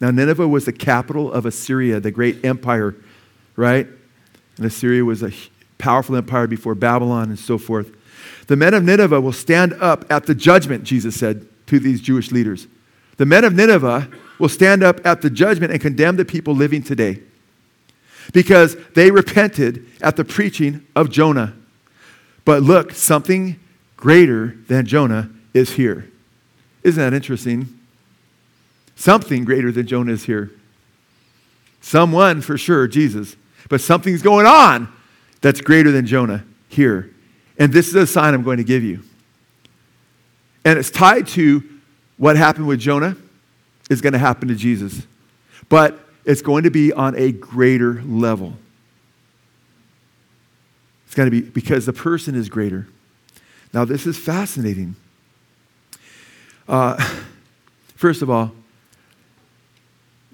[0.00, 2.94] now, Nineveh was the capital of Assyria, the great empire
[3.56, 3.86] right?
[4.56, 5.32] And Assyria was a
[5.78, 7.90] powerful empire before Babylon and so forth.
[8.46, 12.30] The men of Nineveh will stand up at the judgment, Jesus said to these Jewish
[12.30, 12.66] leaders.
[13.16, 16.82] The men of Nineveh will stand up at the judgment and condemn the people living
[16.82, 17.20] today
[18.32, 21.54] because they repented at the preaching of Jonah.
[22.44, 23.58] But look, something
[23.96, 26.10] greater than Jonah is here.
[26.82, 27.78] Isn't that interesting?
[28.96, 30.50] Something greater than Jonah is here.
[31.80, 33.36] Someone for sure, Jesus.
[33.68, 34.92] But something's going on
[35.40, 37.10] that's greater than Jonah here.
[37.58, 39.02] And this is a sign I'm going to give you.
[40.64, 41.62] And it's tied to
[42.16, 43.16] what happened with Jonah
[43.90, 45.02] is going to happen to Jesus.
[45.68, 48.54] But it's going to be on a greater level.
[51.06, 52.88] It's going to be because the person is greater.
[53.72, 54.96] Now, this is fascinating.
[56.66, 56.96] Uh,
[57.94, 58.52] first of all,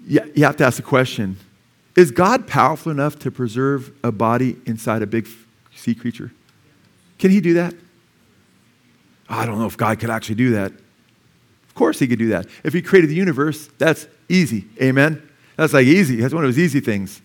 [0.07, 1.37] you, you have to ask the question
[1.95, 5.27] Is God powerful enough to preserve a body inside a big
[5.75, 6.31] sea creature?
[7.19, 7.75] Can he do that?
[9.31, 10.71] I don't know if God could actually do that.
[10.71, 12.47] Of course, he could do that.
[12.65, 14.65] If he created the universe, that's easy.
[14.81, 15.27] Amen?
[15.55, 16.17] That's like easy.
[16.17, 17.21] That's one of those easy things.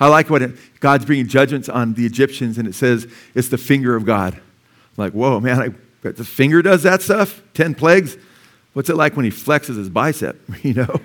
[0.00, 0.42] I like what
[0.80, 4.34] God's bringing judgments on the Egyptians, and it says it's the finger of God.
[4.34, 4.40] I'm
[4.96, 7.42] like, whoa, man, I, the finger does that stuff?
[7.52, 8.16] Ten plagues?
[8.72, 10.40] What's it like when he flexes his bicep?
[10.62, 11.00] You know,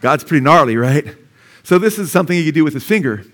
[0.00, 1.16] God's pretty gnarly, right?
[1.64, 3.24] So this is something he could do with his finger,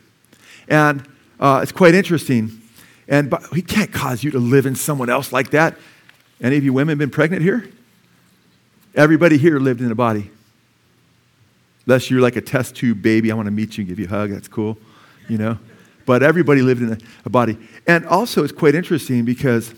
[0.67, 1.07] and
[1.39, 2.63] uh, it's quite interesting.
[3.07, 5.77] And but he can't cause you to live in someone else like that.
[6.41, 7.69] Any of you women been pregnant here?
[8.95, 10.31] Everybody here lived in a body.
[11.87, 14.07] Unless you're like a test tube baby, I want to meet you and give you
[14.07, 14.31] a hug.
[14.31, 14.79] That's cool,
[15.29, 15.59] you know.
[16.07, 17.59] But everybody lived in a, a body.
[17.87, 19.75] And also, it's quite interesting because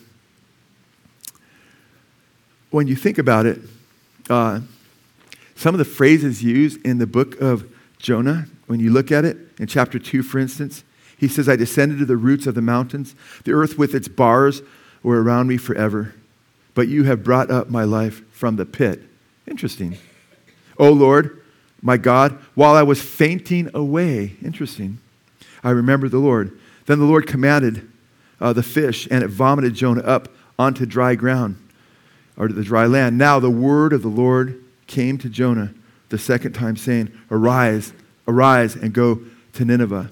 [2.71, 3.61] when you think about it,
[4.29, 4.61] uh,
[5.55, 7.65] some of the phrases used in the book of
[7.99, 10.85] Jonah, when you look at it, in chapter 2, for instance,
[11.17, 13.15] he says, I descended to the roots of the mountains.
[13.45, 14.61] The earth with its bars
[15.03, 16.15] were around me forever.
[16.77, 19.03] But you have brought up my life from the pit.
[19.49, 19.97] Interesting.
[20.79, 21.43] O Lord,
[21.81, 24.99] my God, while I was fainting away, interesting,
[25.65, 26.57] I remembered the Lord.
[26.85, 27.91] Then the Lord commanded
[28.43, 31.57] uh, the fish, and it vomited Jonah up onto dry ground,
[32.37, 33.17] or to the dry land.
[33.17, 35.73] Now the word of the Lord came to Jonah
[36.11, 37.95] the second time, saying, Arise,
[38.29, 39.21] arise, and go
[39.55, 40.11] to Nineveh.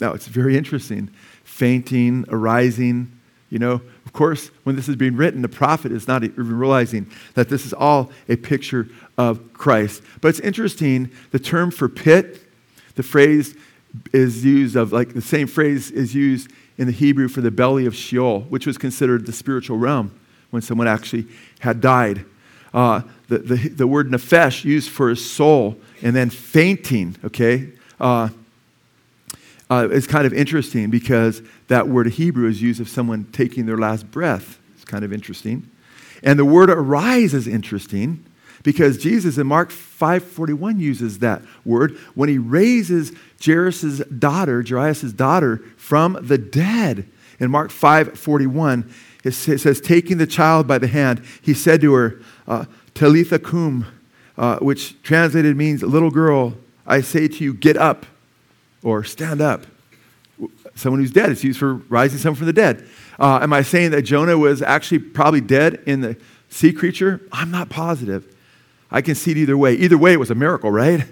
[0.00, 1.10] Now it's very interesting.
[1.44, 3.12] Fainting, arising,
[3.50, 7.10] you know, of course, when this is being written, the prophet is not even realizing
[7.32, 10.02] that this is all a picture of Christ.
[10.20, 12.42] But it's interesting, the term for pit,
[12.94, 13.56] the phrase
[14.12, 17.86] is used of, like, the same phrase is used in the Hebrew for the belly
[17.86, 20.12] of Sheol, which was considered the spiritual realm
[20.50, 21.26] when someone actually
[21.60, 22.26] had died.
[22.74, 27.70] Uh, the, the, the word nephesh used for his soul, and then fainting, okay?
[27.98, 28.28] Uh,
[29.72, 33.78] uh, is kind of interesting because that word Hebrew is used of someone taking their
[33.78, 34.58] last breath.
[34.74, 35.70] It's kind of interesting.
[36.22, 38.22] And the word arise is interesting
[38.62, 45.62] because Jesus in Mark 5:41 uses that word when he raises Jairus' daughter, Jairus' daughter
[45.78, 47.06] from the dead.
[47.40, 48.84] In Mark 5:41,
[49.24, 53.86] it says, taking the child by the hand, he said to her, uh, Talitha cum,
[54.36, 58.04] uh, which translated means, little girl, I say to you, get up
[58.82, 59.66] or stand up.
[60.74, 61.30] Someone who's dead.
[61.30, 62.86] It's used for rising someone from the dead.
[63.18, 66.16] Uh, am I saying that Jonah was actually probably dead in the
[66.48, 67.20] sea creature?
[67.30, 68.34] I'm not positive.
[68.90, 69.74] I can see it either way.
[69.74, 71.04] Either way, it was a miracle, right?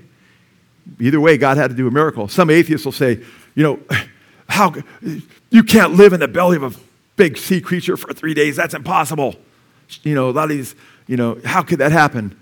[0.99, 2.29] Either way, God had to do a miracle.
[2.29, 3.23] Some atheists will say,
[3.55, 3.81] you know,
[4.49, 4.75] how
[5.51, 6.81] you can't live in the belly of a
[7.17, 8.57] big sea creature for three days.
[8.57, 9.37] That's impossible.
[10.03, 10.75] You know, a lot of these,
[11.07, 12.37] you know, how could that happen?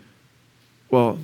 [0.90, 1.18] Well,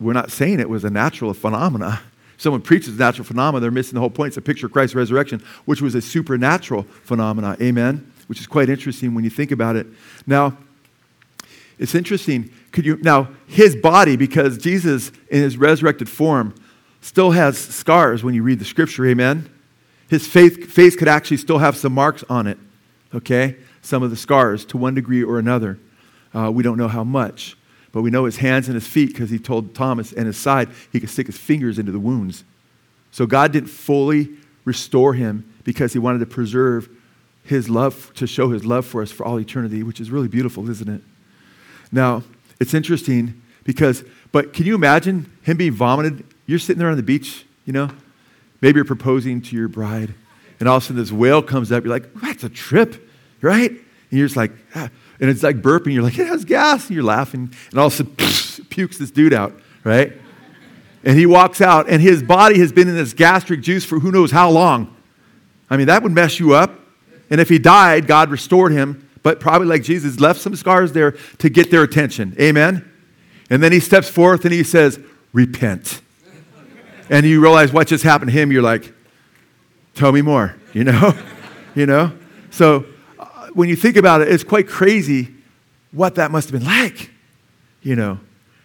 [0.00, 2.00] we're not saying it was a natural phenomena
[2.44, 4.28] someone preaches natural phenomena, they're missing the whole point.
[4.28, 7.56] It's a picture of Christ's resurrection, which was a supernatural phenomena.
[7.60, 8.12] Amen?
[8.28, 9.88] Which is quite interesting when you think about it.
[10.26, 10.56] Now,
[11.78, 12.50] it's interesting.
[12.70, 16.54] Could you now his body, because Jesus in his resurrected form
[17.00, 19.50] still has scars when you read the scripture, amen?
[20.08, 22.58] His faith, face could actually still have some marks on it,
[23.12, 23.56] okay?
[23.82, 25.78] Some of the scars to one degree or another.
[26.32, 27.56] Uh, we don't know how much.
[27.94, 30.68] But we know his hands and his feet because he told Thomas and his side
[30.90, 32.42] he could stick his fingers into the wounds.
[33.12, 34.30] So God didn't fully
[34.64, 36.88] restore him because he wanted to preserve
[37.44, 40.68] his love, to show his love for us for all eternity, which is really beautiful,
[40.68, 41.02] isn't it?
[41.92, 42.24] Now,
[42.58, 44.02] it's interesting because,
[44.32, 46.24] but can you imagine him being vomited?
[46.46, 47.90] You're sitting there on the beach, you know,
[48.60, 50.14] maybe you're proposing to your bride,
[50.58, 51.84] and all of a sudden this whale comes up.
[51.84, 53.08] You're like, that's a trip,
[53.40, 53.70] right?
[53.70, 53.80] And
[54.10, 54.90] you're just like, ah
[55.24, 55.94] and it's like burping.
[55.94, 56.88] You're like, it has gas.
[56.88, 57.50] And you're laughing.
[57.70, 60.12] And all of a sudden, pukes this dude out, right?
[61.02, 64.12] And he walks out, and his body has been in this gastric juice for who
[64.12, 64.94] knows how long.
[65.70, 66.78] I mean, that would mess you up.
[67.30, 71.12] And if he died, God restored him, but probably like Jesus, left some scars there
[71.38, 72.36] to get their attention.
[72.38, 72.86] Amen?
[73.48, 75.00] And then he steps forth and he says,
[75.32, 76.02] Repent.
[77.08, 78.52] And you realize what just happened to him.
[78.52, 78.92] You're like,
[79.94, 81.16] Tell me more, you know?
[81.74, 82.12] you know?
[82.50, 82.84] So
[83.54, 85.34] when you think about it, it's quite crazy
[85.92, 87.10] what that must have been like,
[87.82, 88.18] you know?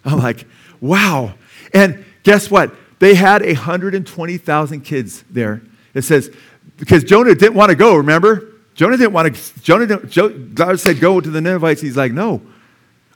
[0.04, 0.46] I'm like,
[0.82, 1.36] wow.
[1.74, 2.74] And guess what?
[3.00, 5.62] They had 120,000 kids there.
[5.94, 6.36] It says,
[6.78, 8.54] because Jonah didn't want to go, remember?
[8.74, 11.82] Jonah didn't want to, Jonah didn't, God said, go to the Ninevites.
[11.82, 12.42] He's like, no,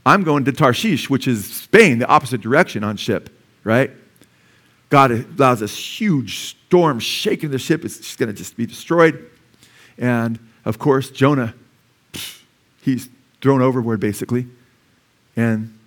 [0.05, 3.29] I'm going to Tarshish, which is Spain, the opposite direction on ship,
[3.63, 3.91] right?
[4.89, 7.83] God allows this huge storm shaking the ship.
[7.83, 9.29] It's going to just be destroyed.
[9.97, 11.55] And of course, Jonah,
[12.83, 13.09] he's
[13.41, 14.47] thrown overboard basically.
[15.35, 15.77] And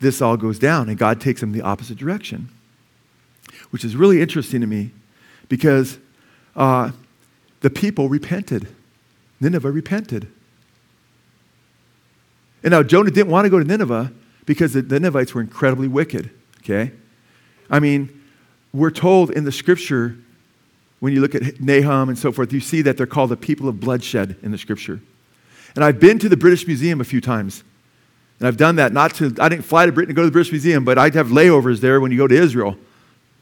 [0.00, 2.48] this all goes down, and God takes him the opposite direction,
[3.70, 4.90] which is really interesting to me
[5.48, 5.98] because
[6.56, 6.90] uh,
[7.60, 8.68] the people repented.
[9.40, 10.28] Nineveh repented.
[12.62, 14.12] And now Jonah didn't want to go to Nineveh
[14.46, 16.92] because the Ninevites were incredibly wicked, okay?
[17.68, 18.22] I mean,
[18.72, 20.16] we're told in the scripture,
[21.00, 23.68] when you look at Nahum and so forth, you see that they're called the people
[23.68, 25.00] of bloodshed in the scripture.
[25.74, 27.64] And I've been to the British Museum a few times.
[28.38, 30.32] And I've done that not to, I didn't fly to Britain to go to the
[30.32, 32.76] British Museum, but I'd have layovers there when you go to Israel.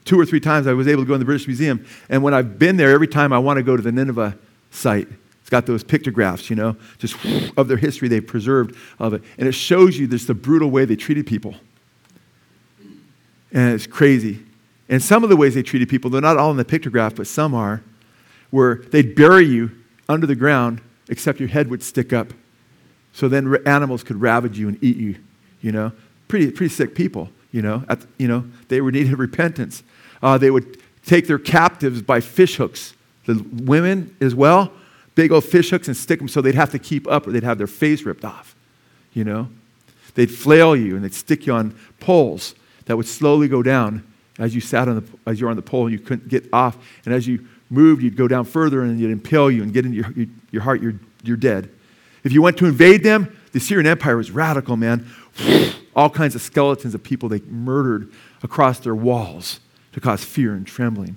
[0.05, 1.87] Two or three times I was able to go in the British Museum.
[2.09, 4.37] And when I've been there, every time I want to go to the Nineveh
[4.71, 5.09] site.
[5.41, 7.17] It's got those pictographs, you know, just
[7.57, 9.23] of their history they've preserved of it.
[9.39, 11.55] And it shows you just the brutal way they treated people.
[13.53, 14.45] And it's crazy.
[14.89, 17.27] And some of the ways they treated people, they're not all in the pictograph, but
[17.27, 17.83] some are,
[18.51, 19.71] where they'd bury you
[20.09, 20.81] under the ground,
[21.13, 22.33] except your head would stick up.
[23.13, 25.17] So then animals could ravage you and eat you,
[25.61, 25.93] you know.
[26.27, 27.85] Pretty, pretty sick people, you know.
[27.87, 29.83] At, you know, they were needed repentance.
[30.23, 32.95] Uh, they would take their captives by fish hooks.
[33.27, 34.73] The women as well,
[35.15, 37.43] big old fish hooks and stick them so they'd have to keep up or they'd
[37.43, 38.57] have their face ripped off,
[39.13, 39.51] you know.
[40.15, 42.55] They'd flail you and they'd stick you on poles
[42.87, 44.03] that would slowly go down
[44.39, 46.79] as you sat on the, as you're on the pole and you couldn't get off.
[47.05, 49.97] And as you moved, you'd go down further and you'd impale you and get into
[49.97, 51.71] your, your heart, you're, you're dead.
[52.23, 55.07] If you went to invade them, the Assyrian Empire was radical, man.
[55.97, 58.11] All kinds of skeletons of people they murdered
[58.43, 59.61] across their walls
[59.93, 61.17] to cause fear and trembling.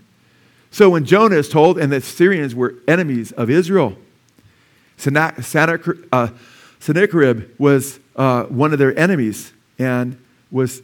[0.72, 3.98] So when Jonah is told, and the Assyrians were enemies of Israel,
[4.98, 6.30] Sennacherib uh,
[7.58, 10.18] was uh, one of their enemies and
[10.52, 10.82] was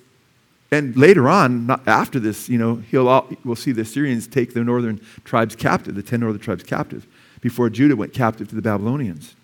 [0.71, 5.05] and later on, after this, you know, he'll, we'll see the Assyrians take the northern
[5.25, 7.05] tribes captive, the 10 northern tribes captive,
[7.41, 9.35] before Judah went captive to the Babylonians.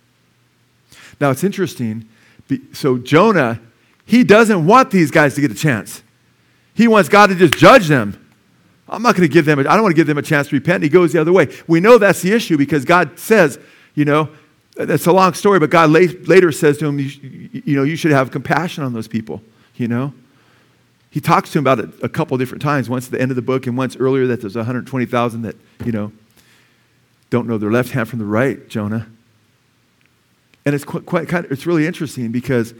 [1.19, 2.07] Now, it's interesting.
[2.71, 3.59] So, Jonah,
[4.05, 6.01] he doesn't want these guys to get a chance.
[6.73, 8.23] He wants God to just judge them.
[8.87, 10.47] I'm not going to give them, a, I don't want to give them a chance
[10.47, 10.81] to repent.
[10.81, 11.53] He goes the other way.
[11.67, 13.59] We know that's the issue because God says,
[13.95, 14.29] you know,
[14.75, 17.09] that's a long story, but God later says to him, you,
[17.65, 19.41] you know, you should have compassion on those people,
[19.75, 20.13] you know.
[21.09, 23.35] He talks to him about it a couple different times, once at the end of
[23.35, 26.11] the book and once earlier that there's 120,000 that, you know,
[27.29, 29.07] don't know their left hand from the right, Jonah.
[30.65, 32.73] And it's quite, quite kind of, it's really interesting because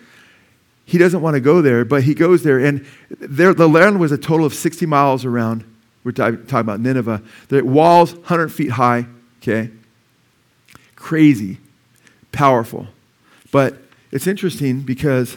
[0.86, 2.60] he doesn't want to go there, but he goes there.
[2.60, 5.64] And there, the land was a total of 60 miles around.
[6.04, 7.22] We're talking about Nineveh.
[7.50, 9.06] The walls, 100 feet high,
[9.42, 9.72] okay?
[10.96, 11.58] Crazy,
[12.32, 12.88] powerful.
[13.52, 13.78] But
[14.12, 15.36] it's interesting because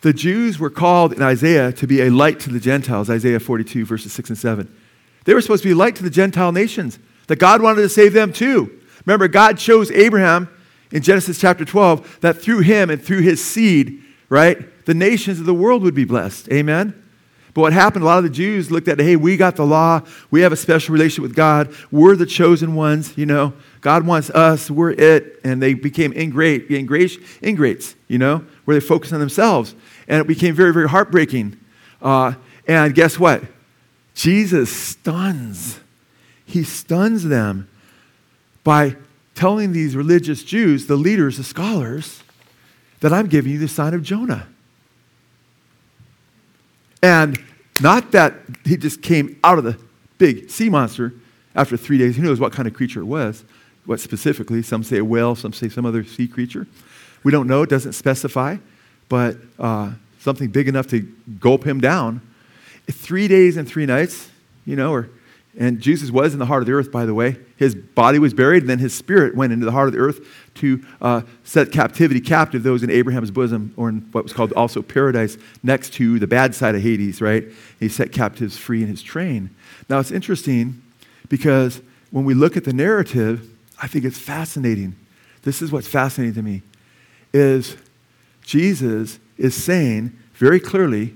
[0.00, 3.84] the Jews were called in Isaiah to be a light to the Gentiles, Isaiah 42,
[3.84, 4.76] verses 6 and 7.
[5.24, 8.12] They were supposed to be light to the Gentile nations, that God wanted to save
[8.12, 8.80] them too.
[9.06, 10.48] Remember, God chose Abraham
[10.90, 15.46] in Genesis chapter 12 that through him and through his seed, right, the nations of
[15.46, 16.50] the world would be blessed.
[16.50, 16.94] Amen?
[17.54, 20.02] But what happened, a lot of the Jews looked at, hey, we got the law.
[20.30, 21.74] We have a special relationship with God.
[21.90, 23.52] We're the chosen ones, you know.
[23.80, 24.70] God wants us.
[24.70, 25.40] We're it.
[25.44, 29.74] And they became ingrate, ingrate, ingrates, you know, where they focused on themselves
[30.10, 31.58] and it became very, very heartbreaking.
[32.02, 32.34] Uh,
[32.66, 33.44] and guess what?
[34.14, 35.78] Jesus stuns.
[36.44, 37.68] He stuns them
[38.64, 38.96] by
[39.36, 42.22] telling these religious Jews, the leaders, the scholars,
[42.98, 44.48] that I'm giving you the sign of Jonah.
[47.02, 47.42] And
[47.80, 49.78] not that he just came out of the
[50.18, 51.14] big sea monster
[51.54, 52.16] after three days.
[52.16, 53.44] Who knows what kind of creature it was?
[53.90, 54.62] What specifically?
[54.62, 56.66] Some say a whale, some say some other sea creature.
[57.24, 58.56] We don't know, it doesn't specify
[59.10, 61.00] but uh, something big enough to
[61.38, 62.22] gulp him down.
[62.90, 64.30] Three days and three nights,
[64.64, 65.10] you know, or
[65.58, 67.36] And Jesus was in the heart of the earth, by the way.
[67.56, 70.24] His body was buried, and then his spirit went into the heart of the earth
[70.54, 74.80] to uh, set captivity captive, those in Abraham's bosom, or in what was called also
[74.80, 77.44] paradise, next to the bad side of Hades, right?
[77.80, 79.50] He set captives free in his train.
[79.88, 80.80] Now, it's interesting
[81.28, 81.82] because
[82.12, 83.48] when we look at the narrative,
[83.80, 84.96] I think it's fascinating.
[85.42, 86.62] This is what's fascinating to me,
[87.32, 87.76] is
[88.42, 91.14] Jesus is saying very clearly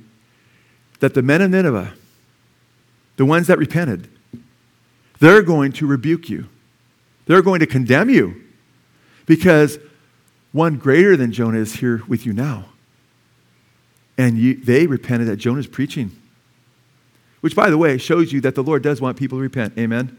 [1.01, 1.93] that the men of Nineveh,
[3.17, 4.09] the ones that repented,
[5.21, 6.49] they're going to rebuke you.
[7.27, 8.43] They're going to condemn you
[9.27, 9.79] because
[10.53, 12.67] one greater than Jonah is here with you now.
[14.17, 16.13] And you, they repented at Jonah's preaching.
[17.41, 19.77] Which, by the way, shows you that the Lord does want people to repent.
[19.77, 20.17] Amen.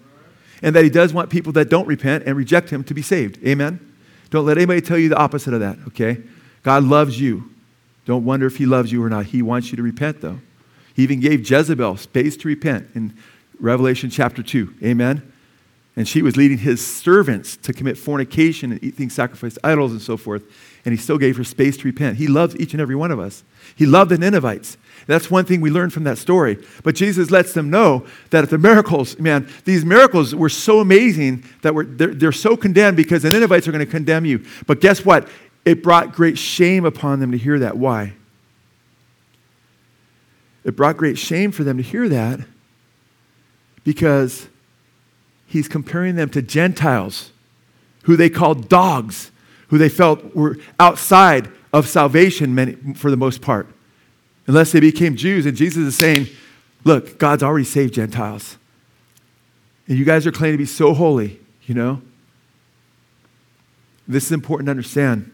[0.62, 3.46] And that He does want people that don't repent and reject Him to be saved.
[3.46, 3.94] Amen.
[4.30, 6.22] Don't let anybody tell you the opposite of that, okay?
[6.64, 7.52] God loves you.
[8.06, 9.28] Don't wonder if He loves you or not.
[9.28, 10.40] He wants you to repent, though.
[10.94, 13.16] He even gave Jezebel space to repent in
[13.60, 14.76] Revelation chapter 2.
[14.84, 15.32] Amen.
[15.96, 19.92] And she was leading his servants to commit fornication and eat things sacrificed to idols
[19.92, 20.44] and so forth.
[20.86, 22.18] And he still gave her space to repent.
[22.18, 23.44] He loves each and every one of us.
[23.76, 24.78] He loved the Ninevites.
[25.08, 26.64] That's one thing we learned from that story.
[26.84, 31.44] But Jesus lets them know that if the miracles, man, these miracles were so amazing
[31.64, 34.46] that we're, they're, they're so condemned because the Ninevites are going to condemn you.
[34.68, 35.28] But guess what?
[35.66, 37.78] It brought great shame upon them to hear that.
[37.78, 38.14] Why?
[40.64, 42.40] It brought great shame for them to hear that
[43.84, 44.48] because
[45.48, 47.32] he's comparing them to Gentiles
[48.04, 49.32] who they called dogs,
[49.76, 53.68] who they felt were outside of salvation many, for the most part,
[54.48, 55.46] unless they became Jews.
[55.46, 56.28] And Jesus is saying,
[56.86, 58.58] Look, God's already saved Gentiles.
[59.90, 62.02] And you guys are claiming to be so holy, you know?
[64.08, 65.30] This is important to understand.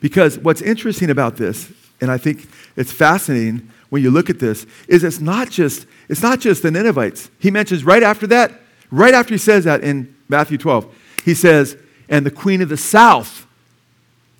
[0.00, 4.64] Because what's interesting about this, and I think it's fascinating when you look at this,
[4.86, 7.30] is it's not just, it's not just the Ninevites.
[7.40, 8.52] He mentions right after that,
[8.92, 11.76] right after he says that in Matthew 12, he says,
[12.08, 13.46] and the queen of the south,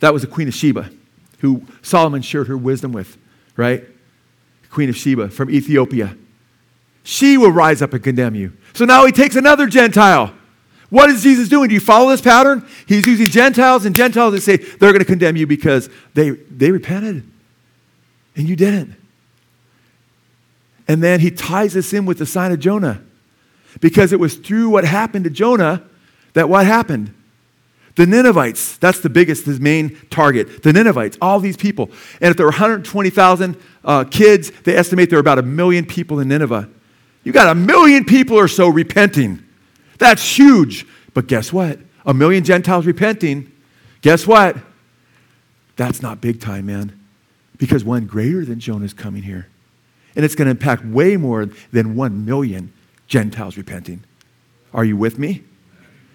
[0.01, 0.91] that was the queen of Sheba,
[1.39, 3.17] who Solomon shared her wisdom with,
[3.57, 3.85] right?
[4.71, 6.17] Queen of Sheba from Ethiopia.
[7.05, 8.53] She will rise up and condemn you.
[8.73, 10.35] So now he takes another Gentile.
[10.91, 11.69] What is Jesus doing?
[11.69, 12.67] Do you follow this pattern?
[12.87, 16.71] He's using Gentiles and Gentiles to say they're going to condemn you because they, they
[16.71, 17.29] repented
[18.37, 18.95] and you didn't.
[20.87, 23.03] And then he ties this in with the sign of Jonah
[23.81, 25.83] because it was through what happened to Jonah
[26.35, 27.15] that what happened?
[27.97, 30.63] The Ninevites, that's the biggest, his main target.
[30.65, 31.91] The Ninevites, all these people.
[32.21, 36.19] And if there were 120,000 uh, kids, they estimate there were about a million people
[36.19, 36.69] in Nineveh.
[37.23, 39.45] You got a million people or so repenting.
[39.99, 40.87] That's huge.
[41.15, 41.79] But guess what?
[42.05, 43.53] A million Gentiles repenting.
[44.03, 44.57] Guess what?
[45.77, 47.01] That's not big time, man.
[47.57, 49.49] Because one greater than Jonah is coming here.
[50.17, 52.73] And it's going to impact way more than one million
[53.07, 54.05] Gentiles repenting.
[54.73, 55.45] Are you with me?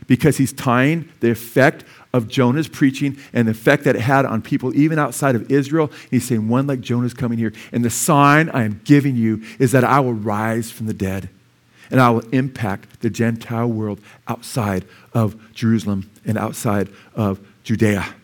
[0.10, 4.42] Because he's tying the effect of Jonah's preaching and the effect that it had on
[4.42, 5.92] people even outside of Israel.
[6.10, 7.54] He's saying, One like Jonah's coming here.
[7.72, 11.30] And the sign I am giving you is that I will rise from the dead
[11.92, 14.84] and I will impact the Gentile world outside
[15.14, 18.16] of Jerusalem and outside of Judea.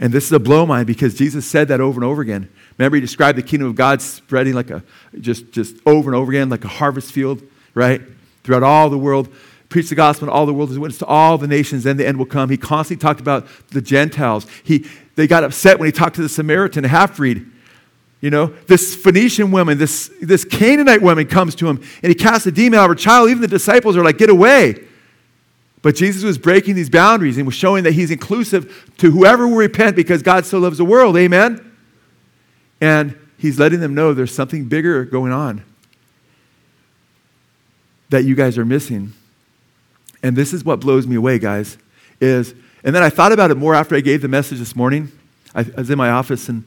[0.00, 2.48] And this is a blow mind because Jesus said that over and over again.
[2.78, 4.82] Remember, he described the kingdom of God spreading like a,
[5.20, 7.42] just, just over and over again, like a harvest field,
[7.74, 8.00] right?
[8.42, 9.28] Throughout all the world
[9.68, 12.06] preach the gospel in all the world a witness to all the nations, then the
[12.06, 12.48] end will come.
[12.48, 14.46] He constantly talked about the Gentiles.
[14.64, 17.46] He, they got upset when he talked to the Samaritan half breed.
[18.20, 22.46] You know, this Phoenician woman, this, this Canaanite woman comes to him and he casts
[22.46, 23.30] a demon out of her child.
[23.30, 24.84] Even the disciples are like, get away.
[25.82, 29.56] But Jesus was breaking these boundaries and was showing that he's inclusive to whoever will
[29.56, 31.16] repent because God so loves the world.
[31.16, 31.72] Amen?
[32.80, 35.62] And he's letting them know there's something bigger going on
[38.08, 39.12] that you guys are missing.
[40.22, 41.78] And this is what blows me away, guys,
[42.20, 45.12] is, and then I thought about it more after I gave the message this morning.
[45.54, 46.64] I, I was in my office and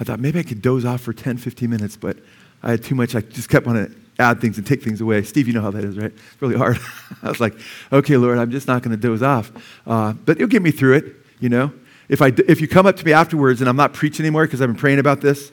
[0.00, 2.18] I thought maybe I could doze off for 10, 15 minutes, but
[2.62, 3.14] I had too much.
[3.14, 5.22] I just kept wanting to add things and take things away.
[5.22, 6.12] Steve, you know how that is, right?
[6.12, 6.78] It's really hard.
[7.22, 7.54] I was like,
[7.92, 9.52] okay, Lord, I'm just not going to doze off.
[9.86, 11.72] Uh, but you'll get me through it, you know?
[12.08, 14.60] If, I, if you come up to me afterwards and I'm not preaching anymore because
[14.60, 15.52] I've been praying about this,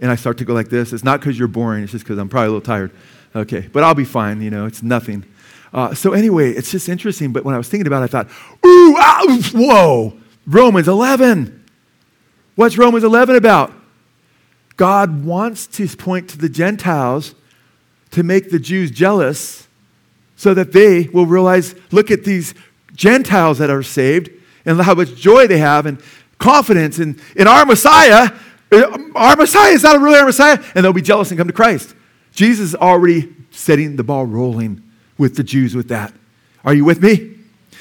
[0.00, 2.18] and I start to go like this, it's not because you're boring, it's just because
[2.18, 2.90] I'm probably a little tired.
[3.36, 5.24] Okay, but I'll be fine, you know, it's nothing.
[5.74, 7.32] Uh, so, anyway, it's just interesting.
[7.32, 8.28] But when I was thinking about it, I thought,
[8.64, 10.16] ooh, ah, whoa,
[10.46, 11.64] Romans 11.
[12.54, 13.72] What's Romans 11 about?
[14.76, 17.34] God wants to point to the Gentiles
[18.12, 19.66] to make the Jews jealous
[20.36, 22.54] so that they will realize look at these
[22.94, 24.30] Gentiles that are saved
[24.64, 26.00] and how much joy they have and
[26.38, 28.30] confidence in, in our Messiah.
[29.14, 30.62] Our Messiah is not really our Messiah.
[30.74, 31.94] And they'll be jealous and come to Christ.
[32.32, 34.82] Jesus is already setting the ball rolling
[35.18, 36.12] with the Jews with that.
[36.64, 37.36] Are you with me?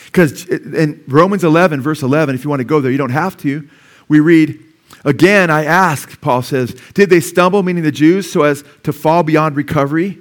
[0.05, 3.37] Because in Romans 11, verse 11, if you want to go there, you don't have
[3.37, 3.67] to.
[4.07, 4.59] We read,
[5.05, 9.23] Again, I ask, Paul says, did they stumble, meaning the Jews, so as to fall
[9.23, 10.19] beyond recovery?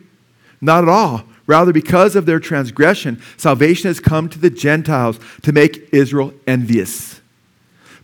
[0.61, 1.25] Not at all.
[1.47, 7.21] Rather, because of their transgression, salvation has come to the Gentiles to make Israel envious.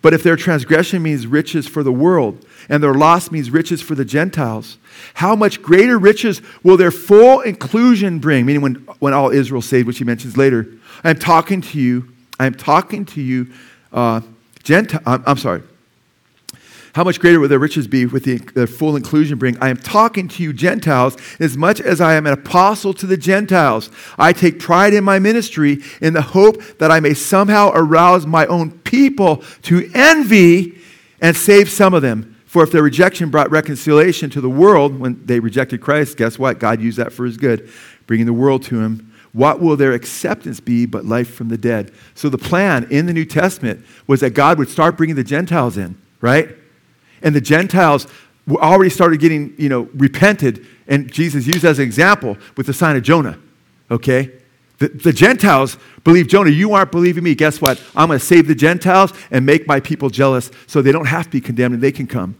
[0.00, 3.94] But if their transgression means riches for the world, and their loss means riches for
[3.94, 4.78] the Gentiles,
[5.14, 8.46] how much greater riches will their full inclusion bring?
[8.46, 10.66] Meaning, when, when all Israel saved, which he mentions later.
[11.02, 13.48] I'm talking to you, I'm talking to you,
[13.92, 14.20] uh,
[14.62, 15.62] Gentile, I'm, I'm sorry,
[16.94, 19.58] how much greater will their riches be with the, the, full inclusion bring?
[19.58, 23.16] I am talking to you, Gentiles, as much as I am an apostle to the
[23.16, 23.90] Gentiles.
[24.18, 28.46] I take pride in my ministry in the hope that I may somehow arouse my
[28.46, 30.78] own people to envy
[31.20, 32.36] and save some of them.
[32.46, 36.58] For if their rejection brought reconciliation to the world when they rejected Christ, guess what?
[36.58, 37.68] God used that for his good,
[38.06, 39.12] bringing the world to him.
[39.32, 41.92] What will their acceptance be but life from the dead?
[42.14, 45.76] So the plan in the New Testament was that God would start bringing the Gentiles
[45.76, 46.48] in, right?
[47.22, 48.06] And the Gentiles
[48.50, 50.66] already started getting, you know, repented.
[50.86, 53.38] And Jesus used as an example with the sign of Jonah,
[53.90, 54.32] okay?
[54.78, 56.50] The, the, Gentiles believe Jonah.
[56.50, 57.34] You aren't believing me.
[57.34, 57.82] Guess what?
[57.96, 61.24] I'm going to save the Gentiles and make my people jealous so they don't have
[61.24, 62.36] to be condemned and they can come.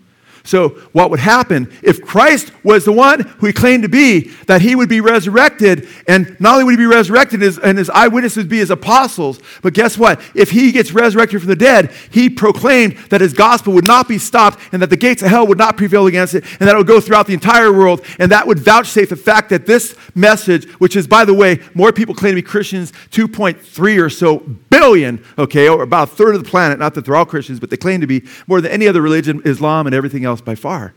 [0.49, 4.62] So, what would happen if Christ was the one who he claimed to be, that
[4.62, 8.57] he would be resurrected, and not only would he be resurrected, and his eyewitnesses be
[8.57, 10.22] his apostles, but guess what?
[10.34, 14.16] If he gets resurrected from the dead, he proclaimed that his gospel would not be
[14.16, 16.78] stopped, and that the gates of hell would not prevail against it, and that it
[16.78, 20.64] would go throughout the entire world, and that would vouchsafe the fact that this message,
[20.80, 24.38] which is, by the way, more people claim to be Christians, 2.3 or so
[24.70, 27.68] billion, okay, or about a third of the planet, not that they're all Christians, but
[27.68, 30.55] they claim to be more than any other religion, Islam, and everything else else by
[30.55, 30.95] far.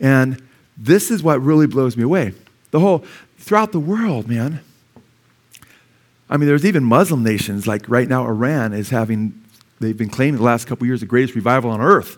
[0.00, 0.42] And
[0.76, 2.34] this is what really blows me away.
[2.70, 3.04] The whole,
[3.38, 4.60] throughout the world, man.
[6.28, 9.40] I mean, there's even Muslim nations, like right now, Iran is having,
[9.80, 12.16] they've been claiming the last couple years the greatest revival on earth.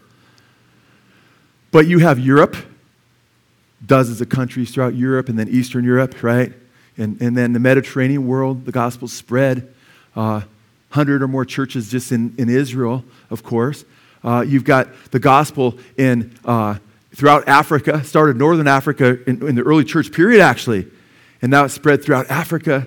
[1.72, 2.56] But you have Europe,
[3.84, 6.52] dozens of countries throughout Europe, and then Eastern Europe, right?
[6.96, 9.74] And, and then the Mediterranean world, the gospel spread.
[10.14, 10.42] Uh,
[10.94, 13.84] 100 or more churches just in, in Israel, of course.
[14.24, 16.76] Uh, you've got the gospel in, uh,
[17.14, 20.86] throughout Africa, started northern Africa in, in, the early church period, actually.
[21.42, 22.86] And now it's spread throughout Africa.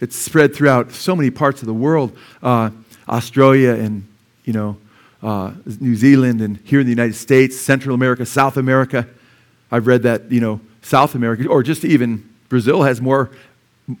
[0.00, 2.70] It's spread throughout so many parts of the world uh,
[3.06, 4.06] Australia and,
[4.44, 4.78] you know,
[5.22, 9.06] uh, New Zealand and here in the United States, Central America, South America.
[9.70, 13.30] I've read that, you know, South America, or just even Brazil has more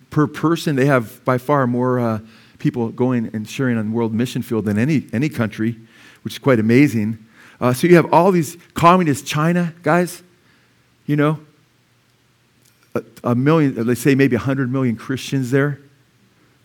[0.08, 0.76] per person.
[0.76, 2.20] They have by far more uh,
[2.58, 5.76] people going and sharing on world mission field than any, any country
[6.28, 7.16] which is quite amazing.
[7.58, 10.22] Uh, so you have all these communist China guys,
[11.06, 11.40] you know,
[12.94, 15.80] a, a million, let's say maybe 100 million Christians there.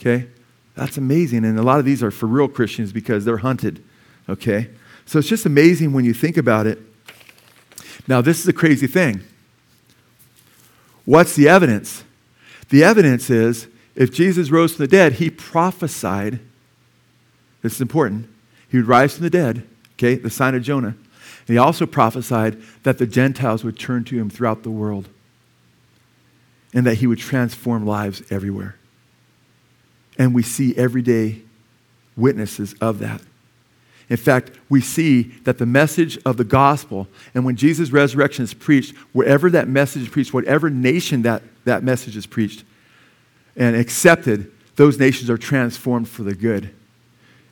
[0.01, 0.27] Okay?
[0.75, 1.45] That's amazing.
[1.45, 3.81] And a lot of these are for real Christians because they're hunted.
[4.27, 4.69] Okay?
[5.05, 6.81] So it's just amazing when you think about it.
[8.05, 9.21] Now, this is a crazy thing.
[11.05, 12.03] What's the evidence?
[12.67, 16.41] The evidence is if Jesus rose from the dead, he prophesied,
[17.61, 18.27] this is important,
[18.73, 20.87] he would rise from the dead, okay, the sign of Jonah.
[20.87, 25.09] And he also prophesied that the Gentiles would turn to him throughout the world
[26.73, 28.75] and that he would transform lives everywhere.
[30.17, 31.43] And we see everyday
[32.17, 33.21] witnesses of that.
[34.09, 38.55] In fact, we see that the message of the gospel, and when Jesus' resurrection is
[38.55, 42.63] preached, wherever that message is preached, whatever nation that, that message is preached
[43.55, 46.73] and accepted, those nations are transformed for the good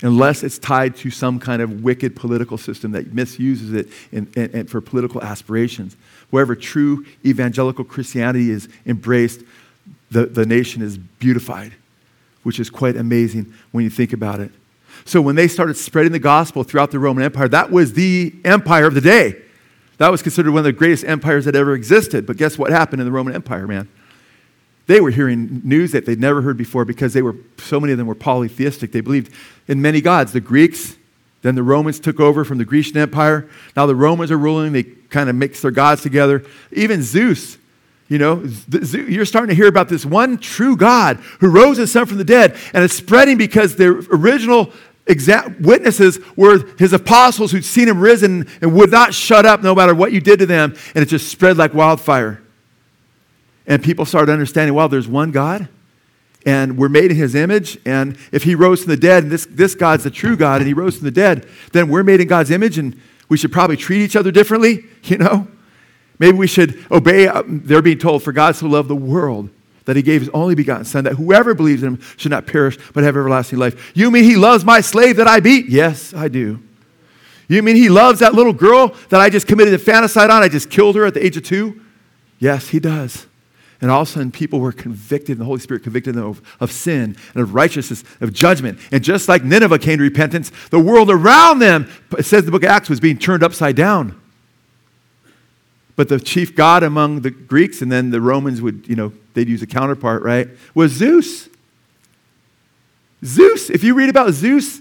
[0.01, 4.49] unless it's tied to some kind of wicked political system that misuses it in, in,
[4.51, 5.95] in for political aspirations.
[6.29, 9.41] Wherever true evangelical Christianity is embraced,
[10.09, 11.73] the, the nation is beautified,
[12.43, 14.51] which is quite amazing when you think about it.
[15.05, 18.85] So, when they started spreading the gospel throughout the Roman Empire, that was the empire
[18.85, 19.41] of the day.
[19.97, 22.25] That was considered one of the greatest empires that ever existed.
[22.25, 23.87] But guess what happened in the Roman Empire, man?
[24.87, 27.97] They were hearing news that they'd never heard before because they were, so many of
[27.97, 28.91] them were polytheistic.
[28.91, 29.33] They believed
[29.67, 30.33] in many gods.
[30.33, 30.97] The Greeks,
[31.43, 33.47] then the Romans took over from the Grecian Empire.
[33.75, 34.73] Now the Romans are ruling.
[34.73, 36.43] They kind of mix their gods together.
[36.71, 37.57] Even Zeus,
[38.07, 38.43] you know,
[38.91, 42.25] you're starting to hear about this one true God who rose his son from the
[42.25, 42.57] dead.
[42.73, 44.73] And it's spreading because the original
[45.59, 49.95] witnesses were his apostles who'd seen him risen and would not shut up no matter
[49.95, 50.75] what you did to them.
[50.93, 52.41] And it just spread like wildfire.
[53.67, 55.67] And people started understanding, well, there's one God,
[56.45, 57.77] and we're made in his image.
[57.85, 60.67] And if he rose from the dead, and this, this God's the true God, and
[60.67, 62.99] he rose from the dead, then we're made in God's image, and
[63.29, 65.47] we should probably treat each other differently, you know?
[66.19, 69.49] Maybe we should obey, uh, they're being told, for God so loved the world
[69.85, 72.77] that he gave his only begotten Son, that whoever believes in him should not perish,
[72.93, 73.91] but have everlasting life.
[73.95, 75.67] You mean he loves my slave that I beat?
[75.67, 76.61] Yes, I do.
[77.47, 80.43] You mean he loves that little girl that I just committed infanticide on?
[80.43, 81.81] I just killed her at the age of two?
[82.39, 83.25] Yes, he does.
[83.81, 86.41] And all of a sudden, people were convicted, and the Holy Spirit convicted them of,
[86.59, 88.79] of, sin and of righteousness, of judgment.
[88.91, 92.63] And just like Nineveh came to repentance, the world around them, it says the book
[92.63, 94.21] of Acts, was being turned upside down.
[95.95, 99.49] But the chief god among the Greeks, and then the Romans would, you know, they'd
[99.49, 101.49] use a counterpart, right, was Zeus.
[103.25, 104.79] Zeus, if you read about Zeus,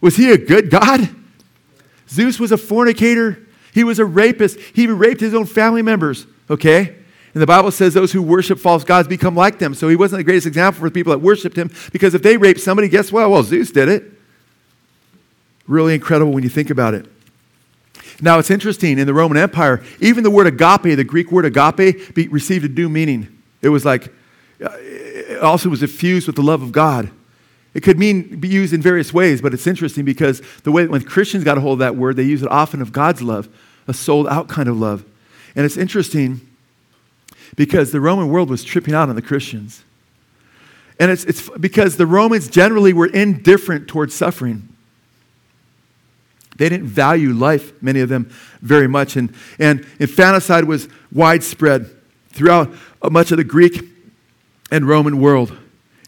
[0.00, 1.08] was he a good god?
[2.08, 3.46] Zeus was a fornicator.
[3.74, 4.58] He was a rapist.
[4.58, 6.96] He raped his own family members, okay?
[7.34, 9.74] And the Bible says those who worship false gods become like them.
[9.74, 12.36] So he wasn't the greatest example for the people that worshiped him because if they
[12.36, 13.28] raped somebody, guess what?
[13.30, 14.04] Well, Zeus did it.
[15.66, 17.06] Really incredible when you think about it.
[18.20, 22.14] Now, it's interesting in the Roman Empire, even the word agape, the Greek word agape,
[22.14, 23.42] be, received a new meaning.
[23.62, 24.12] It was like,
[24.62, 27.10] uh, it also was infused with the love of God.
[27.74, 31.02] It could mean be used in various ways, but it's interesting because the way when
[31.02, 33.48] Christians got a hold of that word, they use it often of God's love,
[33.88, 35.04] a sold out kind of love.
[35.56, 36.46] And it's interesting
[37.56, 39.84] because the Roman world was tripping out on the Christians.
[40.98, 44.68] And it's, it's because the Romans generally were indifferent towards suffering.
[46.56, 48.30] They didn't value life, many of them,
[48.60, 49.16] very much.
[49.16, 51.90] And, and infanticide was widespread
[52.28, 52.72] throughout
[53.10, 53.82] much of the Greek
[54.70, 55.56] and Roman world.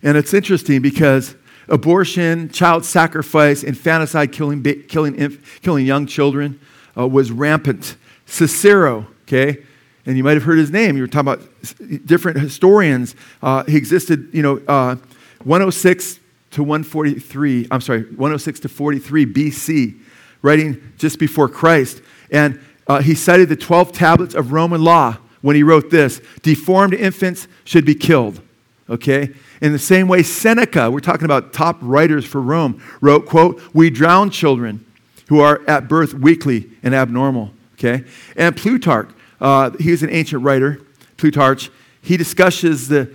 [0.02, 1.34] And it's interesting because
[1.68, 6.60] abortion, child sacrifice, infanticide, killing, killing, killing young children
[6.96, 7.96] uh, was rampant.
[8.26, 9.64] Cicero, okay,
[10.06, 10.96] and you might have heard his name.
[10.96, 13.14] You were talking about different historians.
[13.42, 14.96] Uh, he existed, you know, uh,
[15.44, 16.20] 106
[16.52, 17.68] to 143.
[17.70, 19.98] I'm sorry, 106 to 43 BC,
[20.42, 22.02] writing just before Christ.
[22.30, 26.94] And uh, he cited the 12 tablets of Roman law when he wrote this Deformed
[26.94, 28.40] infants should be killed.
[28.88, 29.30] Okay?
[29.62, 33.88] In the same way, Seneca, we're talking about top writers for Rome, wrote, quote, We
[33.90, 34.84] drown children
[35.28, 37.50] who are at birth weakly and abnormal.
[37.74, 38.04] Okay?
[38.36, 39.10] And Plutarch,
[39.44, 40.80] uh, he was an ancient writer,
[41.18, 41.70] Plutarch.
[42.00, 43.10] He discusses the,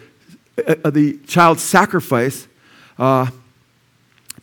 [0.59, 2.47] uh, uh, the child sacrifice
[2.99, 3.31] uh,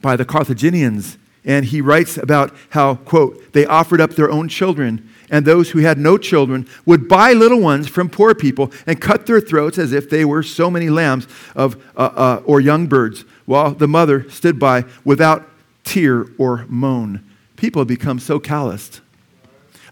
[0.03, 1.17] by the Carthaginians.
[1.45, 5.79] And he writes about how, quote, they offered up their own children, and those who
[5.79, 9.93] had no children would buy little ones from poor people and cut their throats as
[9.93, 14.29] if they were so many lambs of, uh, uh, or young birds, while the mother
[14.29, 15.49] stood by without
[15.85, 17.25] tear or moan.
[17.55, 19.01] People have become so calloused.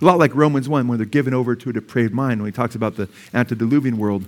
[0.05, 2.55] A lot like Romans 1 when they're given over to a depraved mind when he
[2.55, 4.27] talks about the antediluvian world.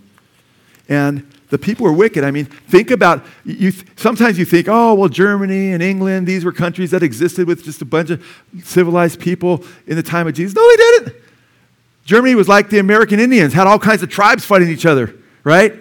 [0.89, 2.25] And the people were wicked.
[2.25, 3.73] I mean, think about you.
[3.95, 7.83] Sometimes you think, oh, well, Germany and England, these were countries that existed with just
[7.83, 8.25] a bunch of
[8.65, 10.57] civilized people in the time of Jesus.
[10.57, 11.15] No, they didn't.
[12.07, 15.15] Germany was like the American Indians, had all kinds of tribes fighting each other,
[15.45, 15.75] right?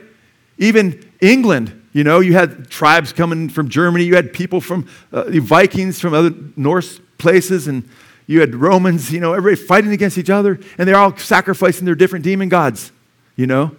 [0.58, 5.24] Even England, you know, you had tribes coming from Germany, you had people from uh,
[5.24, 7.88] the Vikings from other Norse places, and
[8.28, 11.96] you had Romans, you know, everybody fighting against each other, and they're all sacrificing their
[11.96, 12.92] different demon gods,
[13.36, 13.76] you know?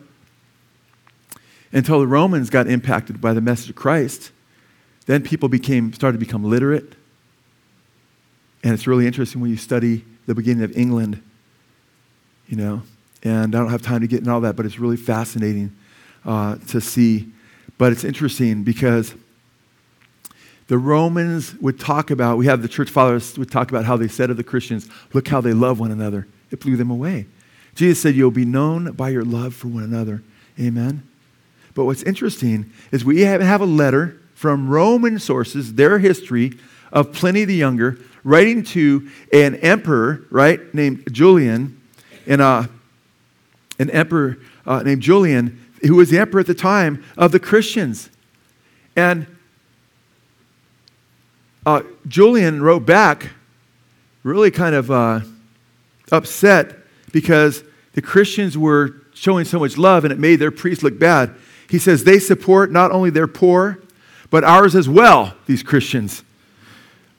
[1.73, 4.31] Until the Romans got impacted by the message of Christ,
[5.07, 6.95] then people became, started to become literate.
[8.63, 11.23] And it's really interesting when you study the beginning of England,
[12.49, 12.83] you know,
[13.23, 15.77] and I don't have time to get into all that, but it's really fascinating
[16.25, 17.33] uh, to see.
[17.79, 19.15] But it's interesting because
[20.69, 24.09] the Romans would talk about, we have the church fathers would talk about how they
[24.09, 26.27] said of the Christians, look how they love one another.
[26.51, 27.27] It blew them away.
[27.75, 30.23] Jesus said, You'll be known by your love for one another.
[30.59, 31.07] Amen.
[31.75, 36.59] But what's interesting is we have a letter from Roman sources, their history
[36.93, 41.81] of Pliny the Younger, writing to an emperor, right, named Julian,
[42.27, 42.67] and uh,
[43.79, 48.09] an emperor uh, named Julian, who was the emperor at the time of the Christians.
[48.97, 49.27] And
[51.67, 53.31] uh, Julian wrote back
[54.23, 55.21] really kind of uh,
[56.13, 56.77] upset
[57.13, 57.65] because
[57.95, 61.35] the Christians were showing so much love and it made their priests look bad.
[61.69, 63.81] He says they support not only their poor,
[64.31, 66.23] but ours as well, these Christians.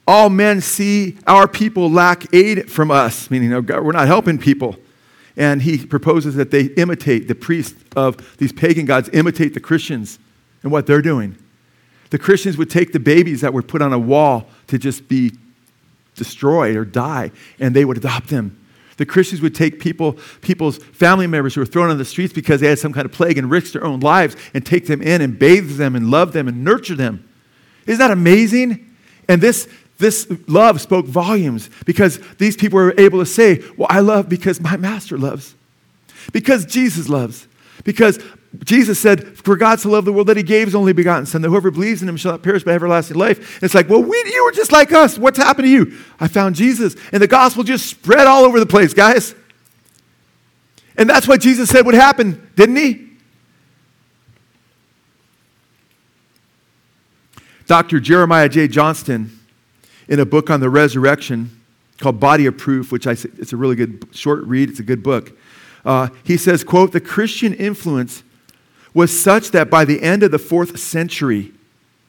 [0.06, 4.76] All men see our people lack aid from us, meaning we're not helping people.
[5.36, 10.18] And he proposes that they imitate, the priests of these pagan gods imitate the Christians
[10.62, 11.36] and what they're doing.
[12.10, 15.32] The Christians would take the babies that were put on a wall to just be
[16.14, 18.58] destroyed or die, and they would adopt them.
[18.98, 22.60] The Christians would take people, people's family members who were thrown on the streets because
[22.60, 25.22] they had some kind of plague and risk their own lives and take them in
[25.22, 27.28] and bathe them and love them and nurture them.
[27.86, 28.92] Isn't that amazing?
[29.28, 34.00] And this, this love spoke volumes because these people were able to say, Well, I
[34.00, 35.54] love because my master loves.
[36.32, 37.46] Because Jesus loves.
[37.84, 38.18] Because
[38.64, 41.42] Jesus said, For God so loved the world that he gave his only begotten Son,
[41.42, 43.56] that whoever believes in him shall not perish but have everlasting life.
[43.56, 45.18] And it's like, Well, we, you were just like us.
[45.18, 45.98] What's happened to you?
[46.18, 46.96] I found Jesus.
[47.12, 49.34] And the gospel just spread all over the place, guys.
[50.96, 53.08] And that's what Jesus said would happen, didn't he?
[57.66, 58.00] Dr.
[58.00, 58.66] Jeremiah J.
[58.66, 59.38] Johnston,
[60.08, 61.60] in a book on the resurrection
[61.98, 65.02] called Body of Proof, which I it's a really good short read, it's a good
[65.02, 65.38] book.
[65.84, 68.22] Uh, he says, quote, the Christian influence
[68.94, 71.52] was such that by the end of the fourth century,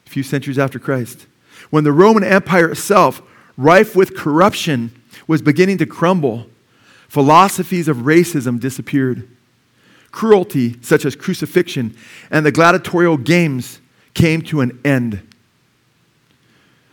[0.05, 1.27] a few centuries after Christ,
[1.69, 3.21] when the Roman Empire itself,
[3.57, 4.91] rife with corruption,
[5.27, 6.47] was beginning to crumble,
[7.07, 9.27] philosophies of racism disappeared.
[10.11, 11.95] Cruelty, such as crucifixion,
[12.31, 13.79] and the gladiatorial games
[14.13, 15.21] came to an end.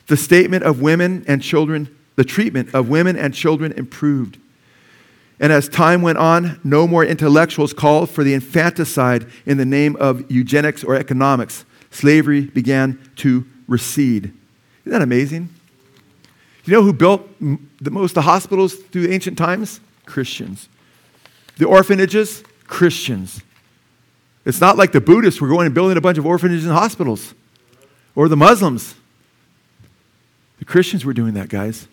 [0.07, 4.39] The statement of women and children, the treatment of women and children improved.
[5.39, 9.97] And as time went on, no more intellectuals called for the infanticide in the name
[9.97, 11.65] of eugenics or economics.
[11.91, 14.33] Slavery began to recede.
[14.85, 15.51] Isn't that amazing?
[16.65, 19.81] You know who built the most the hospitals through ancient times?
[20.05, 20.69] Christians.
[21.59, 22.43] The orphanages?
[22.67, 23.43] Christians.
[24.45, 27.35] It's not like the Buddhists were going and building a bunch of orphanages and hospitals,
[28.15, 28.95] or the Muslims.
[30.59, 31.89] The Christians were doing that, guys.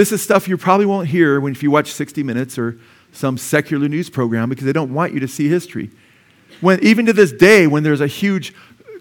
[0.00, 2.78] This is stuff you probably won't hear when if you watch 60 Minutes or
[3.12, 5.90] some secular news program because they don't want you to see history.
[6.62, 8.54] When, even to this day, when there's a huge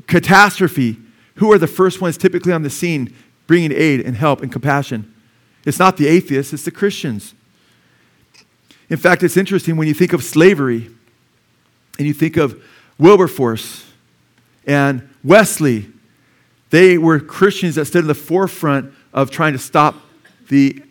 [0.07, 0.97] catastrophe,
[1.35, 3.15] who are the first ones typically on the scene
[3.47, 5.15] bringing aid and help and compassion?
[5.65, 7.33] It's not the atheists, it's the Christians.
[8.89, 10.89] In fact, it's interesting when you think of slavery
[11.97, 12.61] and you think of
[12.97, 13.85] Wilberforce
[14.67, 15.93] and Wesley,
[16.71, 19.95] they were Christians that stood in the forefront of trying to stop
[20.49, 20.83] the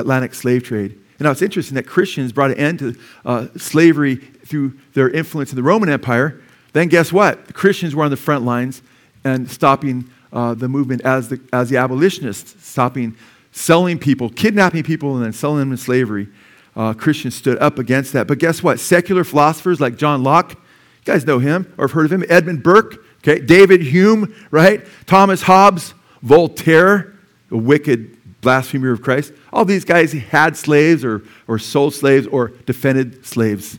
[0.00, 0.92] Atlantic slave trade.
[0.92, 5.50] And now it's interesting that Christians brought an end to uh, slavery through their influence
[5.50, 6.40] in the Roman Empire.
[6.72, 7.46] Then guess what?
[7.46, 8.82] The Christians were on the front lines
[9.22, 13.16] and stopping uh, the movement as the, as the abolitionists, stopping
[13.52, 16.28] selling people, kidnapping people, and then selling them in slavery.
[16.76, 18.26] Uh, Christians stood up against that.
[18.26, 18.78] But guess what?
[18.78, 20.58] Secular philosophers like John Locke, you
[21.04, 24.86] guys know him or have heard of him, Edmund Burke, okay, David Hume, right?
[25.06, 27.14] Thomas Hobbes, Voltaire,
[27.50, 29.32] a wicked blasphemer of Christ.
[29.52, 33.78] All these guys had slaves or, or sold slaves or defended slaves.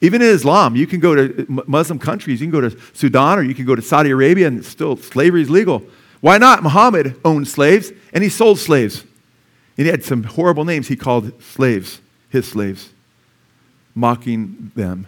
[0.00, 3.42] Even in Islam, you can go to Muslim countries, you can go to Sudan or
[3.42, 5.82] you can go to Saudi Arabia and still slavery is legal.
[6.20, 6.62] Why not?
[6.62, 9.02] Muhammad owned slaves and he sold slaves.
[9.76, 12.90] And he had some horrible names he called slaves, his slaves,
[13.94, 15.06] mocking them.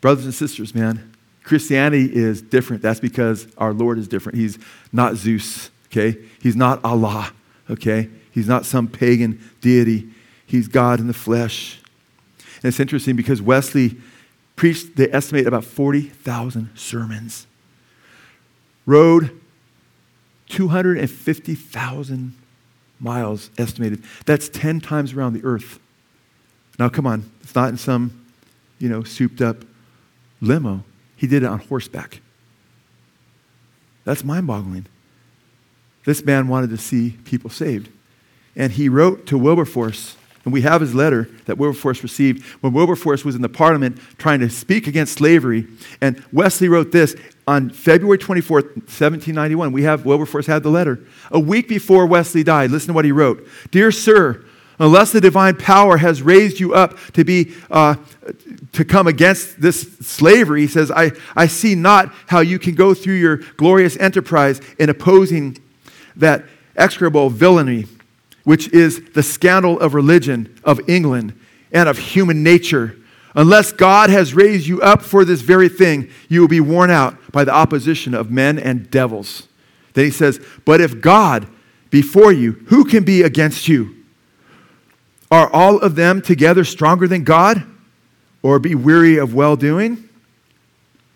[0.00, 1.12] Brothers and sisters, man,
[1.42, 2.82] Christianity is different.
[2.82, 4.38] That's because our Lord is different.
[4.38, 4.58] He's
[4.92, 6.18] not Zeus okay?
[6.40, 7.32] He's not Allah,
[7.70, 8.08] okay?
[8.30, 10.08] He's not some pagan deity.
[10.46, 11.80] He's God in the flesh.
[12.56, 13.96] And it's interesting because Wesley
[14.56, 17.46] preached, they estimate about 40,000 sermons,
[18.86, 19.38] rode
[20.48, 22.34] 250,000
[23.00, 24.02] miles estimated.
[24.26, 25.78] That's 10 times around the earth.
[26.78, 28.24] Now, come on, it's not in some,
[28.78, 29.64] you know, souped up
[30.40, 30.84] limo.
[31.16, 32.20] He did it on horseback.
[34.04, 34.86] That's mind boggling.
[36.04, 37.88] This man wanted to see people saved.
[38.56, 43.24] And he wrote to Wilberforce, and we have his letter that Wilberforce received when Wilberforce
[43.24, 45.66] was in the parliament trying to speak against slavery.
[46.00, 47.14] And Wesley wrote this
[47.46, 49.72] on February 24th, 1791.
[49.72, 51.00] We have Wilberforce had the letter.
[51.30, 54.44] A week before Wesley died, listen to what he wrote Dear Sir,
[54.78, 57.94] unless the divine power has raised you up to be uh,
[58.72, 62.94] to come against this slavery he says I, I see not how you can go
[62.94, 65.58] through your glorious enterprise in opposing
[66.16, 66.44] that
[66.76, 67.86] execrable villainy,
[68.44, 71.38] which is the scandal of religion, of England,
[71.72, 72.96] and of human nature.
[73.34, 77.16] Unless God has raised you up for this very thing, you will be worn out
[77.32, 79.48] by the opposition of men and devils.
[79.94, 81.48] Then he says, But if God
[81.90, 83.96] be for you, who can be against you?
[85.30, 87.64] Are all of them together stronger than God?
[88.42, 90.08] Or be weary of well doing?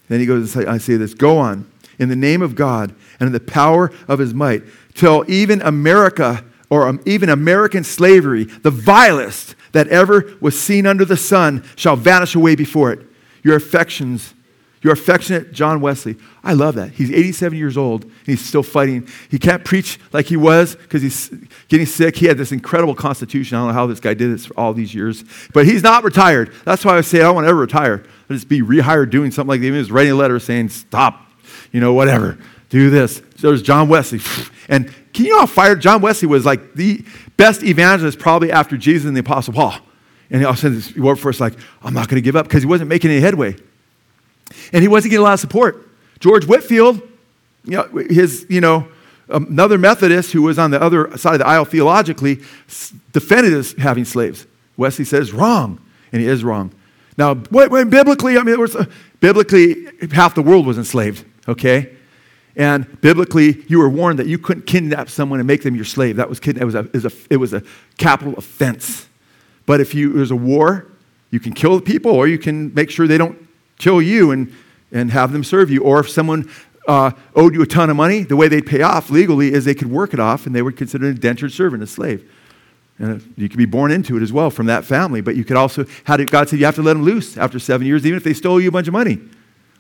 [0.09, 3.33] Then he goes, I say this Go on, in the name of God and in
[3.33, 4.63] the power of his might,
[4.95, 11.05] till even America or um, even American slavery, the vilest that ever was seen under
[11.05, 13.01] the sun, shall vanish away before it.
[13.43, 14.35] Your affections,
[14.83, 16.17] your affectionate John Wesley.
[16.43, 16.93] I love that.
[16.93, 19.09] He's 87 years old and he's still fighting.
[19.31, 21.29] He can't preach like he was because he's
[21.69, 22.17] getting sick.
[22.17, 23.57] He had this incredible constitution.
[23.57, 26.03] I don't know how this guy did this for all these years, but he's not
[26.03, 26.53] retired.
[26.65, 28.03] That's why I say I don't want to ever retire.
[28.29, 29.71] I'll just be rehired doing something like that.
[29.71, 31.26] Was writing a letter saying, stop,
[31.77, 32.39] you know, whatever
[32.71, 33.17] do this.
[33.37, 34.21] So there's John Wesley.
[34.69, 37.05] And can you how fired John Wesley was like the
[37.37, 39.77] best evangelist probably after Jesus and the Apostle Paul?
[40.29, 41.53] And he all a sudden, this Wilberforce like,
[41.83, 43.55] I'm not going to give up because he wasn't making any headway.
[44.73, 45.89] And he wasn't getting a lot of support.
[46.19, 47.01] George Whitefield,
[47.65, 48.89] you know, his, you know,
[49.29, 52.41] another Methodist who was on the other side of the aisle theologically
[53.13, 54.49] defended us having slaves.
[54.77, 55.79] Wesley says, wrong.
[56.11, 56.73] And he is wrong.
[57.17, 58.87] Now, biblically, I mean, was, uh,
[59.21, 61.97] biblically, half the world was enslaved, okay?
[62.57, 66.17] And biblically, you were warned that you couldn't kidnap someone and make them your slave.
[66.17, 67.63] That was, it was a, it was a, it was a
[67.99, 69.09] capital offense.
[69.67, 70.87] But if you, there's a war,
[71.31, 73.47] you can kill the people or you can make sure they don't
[73.79, 74.53] kill you and,
[74.91, 75.83] and have them serve you.
[75.83, 76.51] Or if someone
[76.89, 79.75] uh, owed you a ton of money, the way they'd pay off legally is they
[79.75, 82.31] could work it off and they would consider an indentured servant, a slave.
[82.99, 85.57] And you could be born into it as well from that family, but you could
[85.57, 88.17] also, how did God said you have to let them loose after seven years, even
[88.17, 89.13] if they stole you a bunch of money.
[89.13, 89.31] In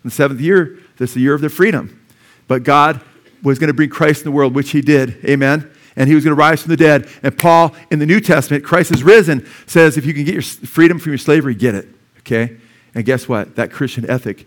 [0.04, 2.04] the seventh year, this is the year of their freedom.
[2.48, 3.00] But God
[3.42, 5.24] was going to bring Christ in the world, which he did.
[5.24, 5.70] Amen.
[5.94, 7.08] And he was going to rise from the dead.
[7.22, 10.42] And Paul, in the New Testament, Christ is risen, says if you can get your
[10.42, 11.88] freedom from your slavery, get it.
[12.20, 12.56] Okay?
[12.94, 13.56] And guess what?
[13.56, 14.46] That Christian ethic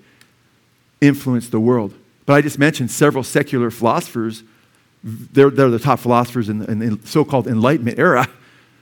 [1.02, 1.94] influenced the world.
[2.26, 4.44] But I just mentioned several secular philosophers.
[5.04, 8.28] They're, they're the top philosophers in the, in the so called Enlightenment era.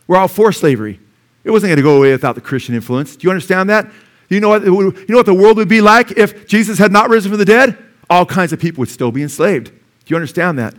[0.08, 1.00] We're all for slavery.
[1.44, 3.16] It wasn't going to go away without the Christian influence.
[3.16, 3.90] Do you understand that?
[4.30, 7.10] You know, what, you know what the world would be like if Jesus had not
[7.10, 7.78] risen from the dead?
[8.10, 9.68] All kinds of people would still be enslaved.
[9.68, 9.74] Do
[10.08, 10.74] you understand that?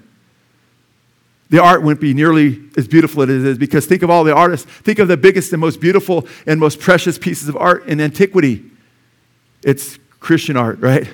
[1.50, 4.34] The art wouldn't be nearly as beautiful as it is because think of all the
[4.34, 4.70] artists.
[4.70, 8.64] Think of the biggest and most beautiful and most precious pieces of art in antiquity.
[9.62, 11.08] It's Christian art, right?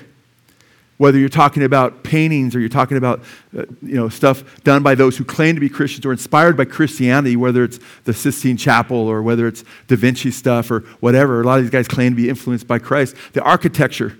[0.97, 3.21] Whether you're talking about paintings or you're talking about
[3.57, 6.65] uh, you know, stuff done by those who claim to be Christians or inspired by
[6.65, 11.41] Christianity, whether it's the Sistine Chapel or whether it's Da Vinci stuff or whatever.
[11.41, 13.15] A lot of these guys claim to be influenced by Christ.
[13.33, 14.17] The architecture,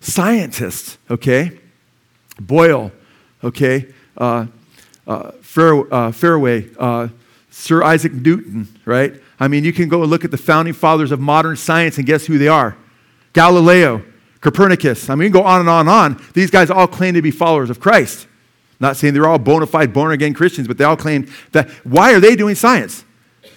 [0.00, 1.58] scientists, okay?
[2.38, 2.92] Boyle,
[3.42, 3.86] okay?
[4.16, 4.46] Uh,
[5.06, 7.08] uh, Fair, uh, Fairway, uh,
[7.50, 9.14] Sir Isaac Newton, right?
[9.40, 12.06] I mean, you can go and look at the founding fathers of modern science and
[12.06, 12.76] guess who they are?
[13.32, 14.04] Galileo.
[14.40, 15.10] Copernicus.
[15.10, 16.24] I mean, go on and on and on.
[16.34, 18.26] These guys all claim to be followers of Christ.
[18.78, 21.70] Not saying they're all bona fide, born again Christians, but they all claim that.
[21.84, 23.04] Why are they doing science?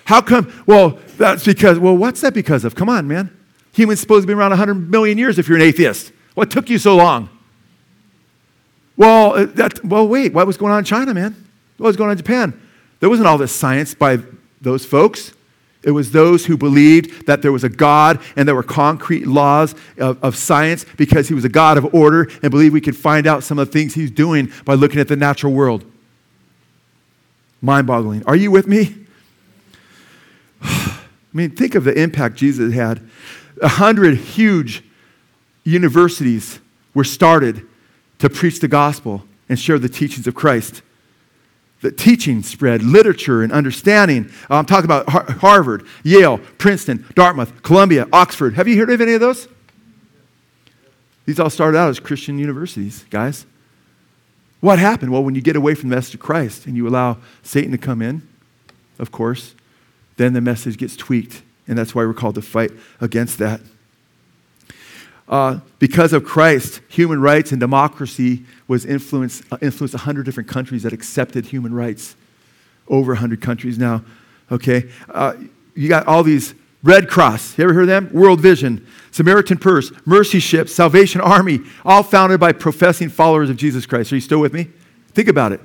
[0.06, 0.52] How come?
[0.66, 2.76] Well, that's because, well, what's that because of?
[2.76, 3.36] Come on, man.
[3.74, 6.12] Humans supposed to be around 100 million years if you're an atheist.
[6.34, 7.30] What took you so long?
[8.98, 11.36] Well, uh, that, well, wait, what was going on in China, man?
[11.78, 12.60] What was going on in Japan?
[13.00, 14.20] There wasn't all this science by
[14.62, 15.34] those folks.
[15.82, 19.76] It was those who believed that there was a God and there were concrete laws
[19.98, 23.26] of, of, science because he was a God of order and believed we could find
[23.26, 25.86] out some of the things he's doing by looking at the natural world.
[27.62, 28.24] Mind boggling.
[28.26, 29.06] Are you with me?
[30.62, 30.98] I
[31.32, 33.02] mean, think of the impact Jesus had.
[33.62, 34.84] A hundred huge
[35.64, 36.60] universities
[36.94, 37.66] were started
[38.18, 40.82] to preach the gospel and share the teachings of Christ
[41.82, 44.26] the teaching spread, literature and understanding.
[44.50, 48.56] Um, I'm talking about Harvard, Yale, Princeton, Dartmouth, Columbia, Oxford.
[48.56, 49.48] Have you heard of any of those?
[51.26, 53.46] These all started out as Christian universities, guys.
[54.62, 55.12] What happened?
[55.12, 57.78] Well, when you get away from the message of Christ and you allow Satan to
[57.78, 58.28] come in,
[58.98, 59.56] of course,
[60.18, 61.44] then the message gets tweaked.
[61.68, 63.62] And that's why we're called to fight against that.
[65.30, 70.84] Uh, because of Christ, human rights and democracy was influenced, uh, influenced 100 different countries
[70.84, 72.16] that accepted human rights.
[72.88, 74.04] Over 100 countries now.
[74.52, 74.90] Okay?
[75.08, 75.36] Uh,
[75.76, 78.10] you got all these Red Cross, you ever heard of them?
[78.14, 83.86] World Vision, Samaritan Purse, Mercy Ship, Salvation Army, all founded by professing followers of Jesus
[83.86, 84.12] Christ.
[84.12, 84.70] Are you still with me?
[85.10, 85.60] Think about it.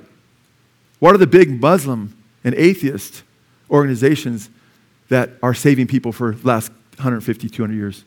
[0.99, 3.23] What are the big Muslim and atheist
[3.71, 4.49] organizations
[5.07, 8.03] that are saving people for the last 150, 200 years?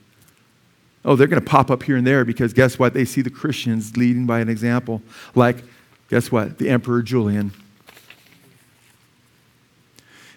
[1.04, 2.92] Oh, they're going to pop up here and there because guess what?
[2.92, 5.00] They see the Christians leading by an example.
[5.34, 5.64] Like,
[6.10, 6.58] guess what?
[6.58, 7.52] The Emperor Julian.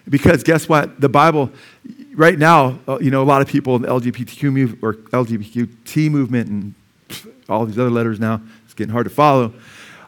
[0.08, 1.00] Because guess what?
[1.00, 1.50] The Bible,
[2.14, 6.48] right now, uh, you know, a lot of people in the LGBTQ or LGBT movement
[6.48, 6.74] and
[7.48, 9.52] all these other letters now, it's getting hard to follow.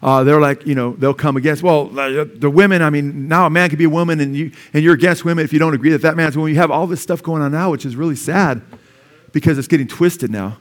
[0.02, 3.50] Uh, they're like, you know, they'll come against, well, the women, I mean, now a
[3.50, 5.90] man can be a woman and, you, and you're against women if you don't agree
[5.90, 6.52] that that man's a woman.
[6.52, 8.60] You have all this stuff going on now, which is really sad
[9.34, 10.56] because it's getting twisted now.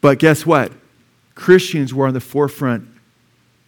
[0.00, 0.72] But guess what?
[1.34, 2.88] Christians were on the forefront.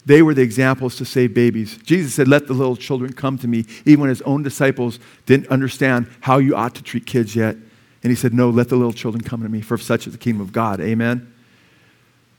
[0.06, 1.76] They were the examples to save babies.
[1.82, 5.48] Jesus said, Let the little children come to me, even when his own disciples didn't
[5.48, 7.56] understand how you ought to treat kids yet.
[8.02, 10.18] And he said, No, let the little children come to me, for such is the
[10.18, 10.80] kingdom of God.
[10.80, 11.34] Amen.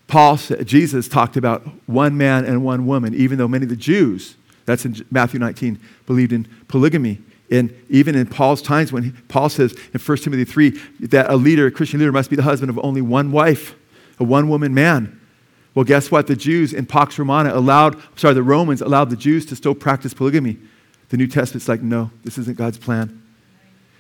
[0.08, 4.36] Paul Jesus talked about one man and one woman, even though many of the Jews,
[4.66, 7.20] that's in Matthew 19, believed in polygamy.
[7.52, 10.70] And even in Paul's times, when he, Paul says in 1 Timothy 3
[11.08, 13.76] that a leader, a Christian leader, must be the husband of only one wife,
[14.20, 15.20] a one woman man.
[15.74, 16.28] Well, guess what?
[16.28, 20.14] The Jews in Pax Romana allowed, sorry, the Romans allowed the Jews to still practice
[20.14, 20.58] polygamy.
[21.10, 23.24] The New Testament's like, no, this isn't God's plan.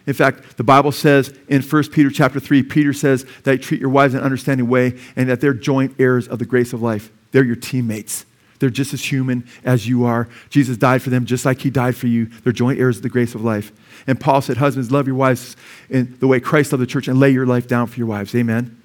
[0.05, 3.79] In fact, the Bible says in 1 Peter chapter 3, Peter says that you treat
[3.79, 6.81] your wives in an understanding way and that they're joint heirs of the grace of
[6.81, 7.11] life.
[7.31, 8.25] They're your teammates.
[8.59, 10.27] They're just as human as you are.
[10.49, 12.25] Jesus died for them just like he died for you.
[12.43, 13.71] They're joint heirs of the grace of life.
[14.05, 15.55] And Paul said, Husbands, love your wives
[15.89, 18.35] in the way Christ loved the church and lay your life down for your wives.
[18.35, 18.81] Amen.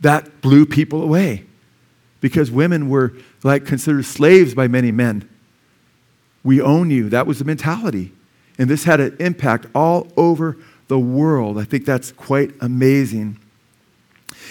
[0.00, 1.46] That blew people away
[2.20, 5.28] because women were like considered slaves by many men.
[6.42, 7.08] We own you.
[7.08, 8.12] That was the mentality.
[8.58, 10.56] And this had an impact all over
[10.88, 11.58] the world.
[11.58, 13.38] I think that's quite amazing.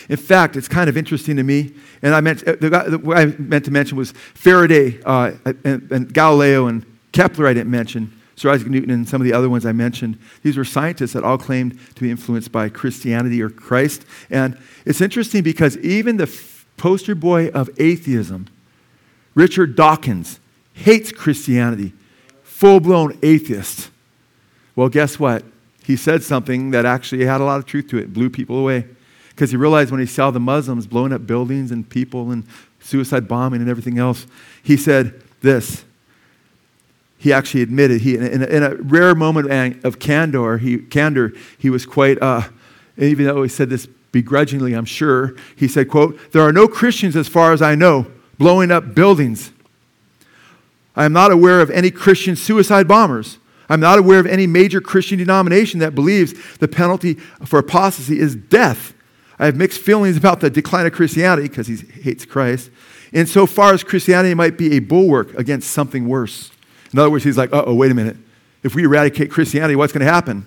[0.10, 3.26] In fact, it's kind of interesting to me, and I meant, the guy, what I
[3.26, 5.32] meant to mention was Faraday uh,
[5.64, 9.34] and, and, Galileo and Kepler I didn't mention, Sir Isaac Newton and some of the
[9.34, 10.20] other ones I mentioned.
[10.44, 14.06] These were scientists that all claimed to be influenced by Christianity or Christ.
[14.30, 16.32] And it's interesting because even the
[16.78, 18.48] poster boy of atheism,
[19.34, 20.40] Richard Dawkins,
[20.74, 21.94] hates Christianity,
[22.44, 23.90] full blown atheist.
[24.76, 25.44] Well, guess what?
[25.84, 28.86] He said something that actually had a lot of truth to it, blew people away.
[29.36, 32.46] Because he realized when he saw the Muslims blowing up buildings and people and
[32.80, 34.28] suicide bombing and everything else,
[34.64, 35.84] he said this.
[37.18, 41.70] He actually admitted, he, in, a, in a rare moment of candor, he, candor, he
[41.70, 42.44] was quite, uh,
[42.98, 47.16] even though he said this begrudgingly, I'm sure, he said, quote, there are no Christians
[47.18, 48.08] as far as I know
[48.38, 49.52] blowing up buildings.
[50.96, 53.38] I am not aware of any Christian suicide bombers.
[53.68, 58.36] I'm not aware of any major Christian denomination that believes the penalty for apostasy is
[58.36, 58.94] death.
[59.38, 62.70] I have mixed feelings about the decline of Christianity because he hates Christ,
[63.12, 66.52] insofar as Christianity might be a bulwark against something worse.
[66.94, 68.18] In other words, he's like, oh, wait a minute.
[68.64, 70.46] If we eradicate Christianity, what's going to happen?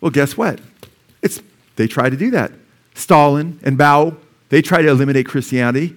[0.00, 0.60] Well, guess what?
[1.22, 1.40] It's,
[1.76, 2.52] they tried to do that.
[2.94, 4.16] Stalin and Mao,
[4.48, 5.96] they tried to eliminate Christianity.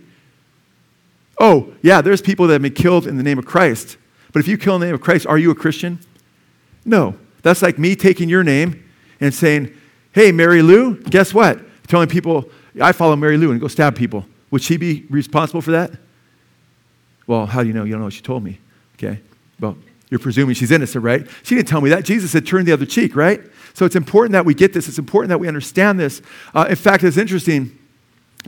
[1.40, 3.98] Oh, yeah, there's people that have been killed in the name of Christ.
[4.32, 6.00] But if you kill in the name of Christ, are you a Christian?
[6.86, 7.16] No.
[7.42, 8.84] That's like me taking your name
[9.20, 9.74] and saying,
[10.14, 11.60] hey, Mary Lou, guess what?
[11.88, 12.50] Telling people,
[12.82, 14.26] I follow Mary Lou and go stab people.
[14.52, 15.92] Would she be responsible for that?
[17.28, 17.84] Well, how do you know?
[17.84, 18.60] You don't know what she told me.
[18.96, 19.20] Okay.
[19.60, 19.78] Well,
[20.10, 21.28] you're presuming she's innocent, right?
[21.44, 22.04] She didn't tell me that.
[22.04, 23.42] Jesus said, turn the other cheek, right?
[23.74, 24.88] So it's important that we get this.
[24.88, 26.22] It's important that we understand this.
[26.54, 27.78] Uh, in fact, it's interesting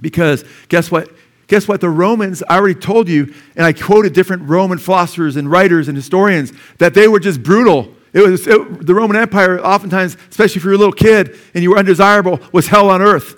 [0.02, 1.10] because guess what?
[1.48, 1.82] Guess what?
[1.82, 5.98] The Romans, I already told you, and I quoted different Roman philosophers and writers and
[5.98, 7.94] historians, that they were just brutal.
[8.14, 11.64] It was it, the Roman Empire, oftentimes, especially if you were a little kid and
[11.64, 13.36] you were undesirable, was hell on earth.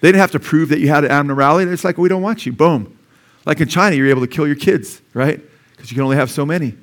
[0.00, 1.70] They didn't have to prove that you had an abnormality.
[1.70, 2.52] It's like, we don't want you.
[2.52, 2.98] Boom.
[3.44, 5.40] Like in China, you're able to kill your kids, right?
[5.70, 6.74] Because you can only have so many.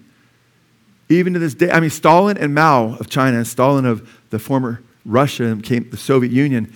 [1.09, 4.39] Even to this day, I mean, Stalin and Mao of China, and Stalin of the
[4.39, 6.73] former Russia, came the Soviet Union.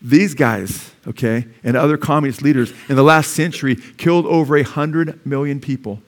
[0.00, 5.60] These guys, okay, and other communist leaders in the last century killed over 100 million
[5.60, 6.02] people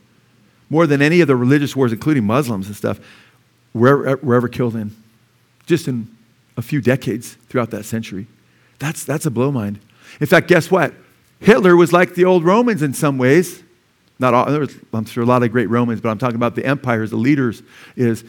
[0.70, 3.00] more than any of the religious wars, including Muslims and stuff,
[3.72, 4.94] were, were ever killed in.
[5.66, 6.08] Just in
[6.56, 8.26] a few decades throughout that century.
[8.78, 9.80] That's, that's a blow mind.
[10.20, 10.94] In fact, guess what?
[11.40, 13.62] Hitler was like the old Romans in some ways.
[14.18, 16.54] Not all, there was, I'm sure a lot of great Romans, but I'm talking about
[16.54, 17.62] the empires, the leaders,
[17.96, 18.24] is,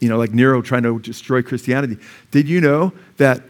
[0.00, 1.96] you know, like Nero trying to destroy Christianity.
[2.30, 3.42] Did you know that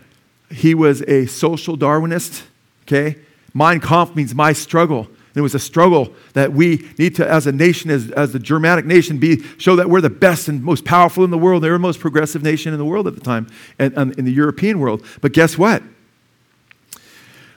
[0.50, 2.42] he was a social Darwinist?
[2.82, 3.16] Okay?
[3.54, 5.08] Mein Kampf means my struggle.
[5.38, 8.84] It was a struggle that we need to, as a nation, as, as the Germanic
[8.84, 11.62] nation, be, show that we're the best and most powerful in the world.
[11.62, 13.46] They were the most progressive nation in the world at the time,
[13.78, 15.04] and, in the European world.
[15.20, 15.82] But guess what?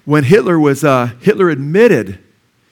[0.06, 2.20] When Hitler was, uh, Hitler admitted,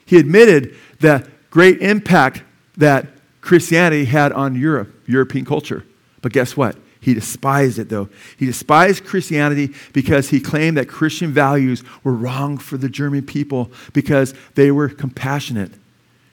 [0.06, 2.42] he admitted the great impact
[2.76, 3.06] that
[3.40, 5.84] Christianity had on Europe, European culture.
[6.22, 6.76] But guess what?
[7.00, 8.08] He despised it, though.
[8.36, 13.70] He despised Christianity because he claimed that Christian values were wrong for the German people
[13.92, 15.72] because they were compassionate.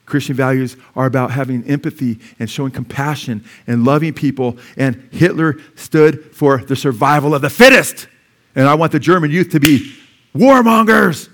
[0.04, 4.58] Christian values are about having empathy and showing compassion and loving people.
[4.76, 8.08] And Hitler stood for the survival of the fittest.
[8.54, 9.94] And I want the German youth to be
[10.34, 11.28] warmongers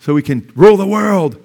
[0.00, 1.42] so we can rule the world.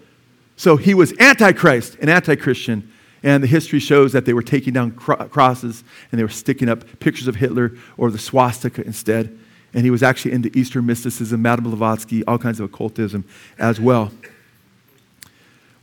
[0.55, 2.90] So he was antichrist and anti Christian.
[3.23, 6.69] And the history shows that they were taking down cro- crosses and they were sticking
[6.69, 9.37] up pictures of Hitler or the swastika instead.
[9.73, 13.23] And he was actually into Eastern mysticism, Madame Blavatsky, all kinds of occultism
[13.59, 14.11] as well.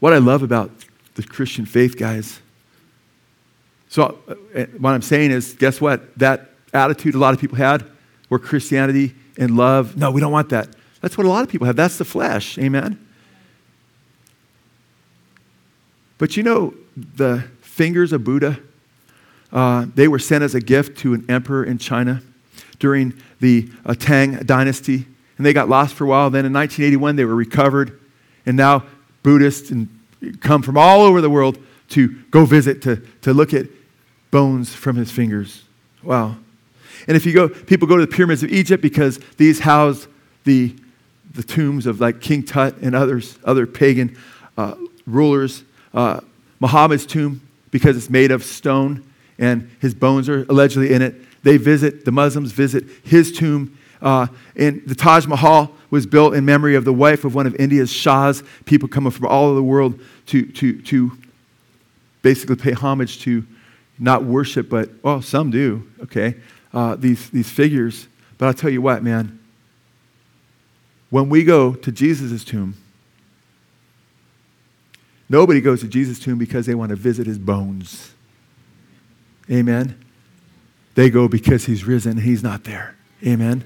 [0.01, 0.71] What I love about
[1.15, 2.41] the Christian faith, guys,
[3.89, 4.19] so
[4.55, 6.17] uh, what I'm saying is, guess what?
[6.19, 7.85] That attitude a lot of people had,
[8.29, 10.69] where Christianity and love, no, we don't want that.
[11.01, 11.77] That's what a lot of people have.
[11.77, 12.59] That's the flesh.
[12.59, 13.05] Amen?
[16.19, 16.75] But you know,
[17.17, 18.59] the fingers of Buddha,
[19.53, 22.23] uh, they were sent as a gift to an emperor in China
[22.79, 25.07] during the uh, Tang dynasty.
[25.37, 26.31] And they got lost for a while.
[26.31, 27.99] Then in 1981, they were recovered.
[28.45, 28.85] And now
[29.23, 29.89] Buddhists and,
[30.41, 31.59] come from all over the world
[31.91, 33.67] to go visit, to, to look at
[34.31, 35.63] bones from his fingers.
[36.03, 36.37] Wow.
[37.07, 40.09] And if you go, people go to the pyramids of Egypt because these house
[40.45, 40.75] the,
[41.35, 44.17] the tombs of like King Tut and others, other pagan
[44.57, 44.75] uh,
[45.07, 45.63] rulers.
[45.95, 46.21] Uh,
[46.61, 47.41] Muhammad's tomb
[47.71, 49.05] because it's made of stone
[49.39, 51.15] and his bones are allegedly in it.
[51.43, 53.79] They visit, the Muslims visit his tomb.
[54.03, 57.55] Uh, and the Taj Mahal was built in memory of the wife of one of
[57.57, 58.43] India's Shahs.
[58.65, 61.13] People coming from all over the world to, to, to
[62.23, 63.45] basically pay homage to
[63.99, 66.37] not worship, but, well, some do, okay,
[66.73, 68.07] uh, these, these figures.
[68.37, 69.41] But I'll tell you what, man,
[71.11, 72.75] when we go to Jesus' tomb,
[75.29, 78.15] nobody goes to Jesus' tomb because they want to visit his bones.
[79.51, 80.03] Amen.
[80.95, 82.97] They go because he's risen and he's not there.
[83.27, 83.65] Amen.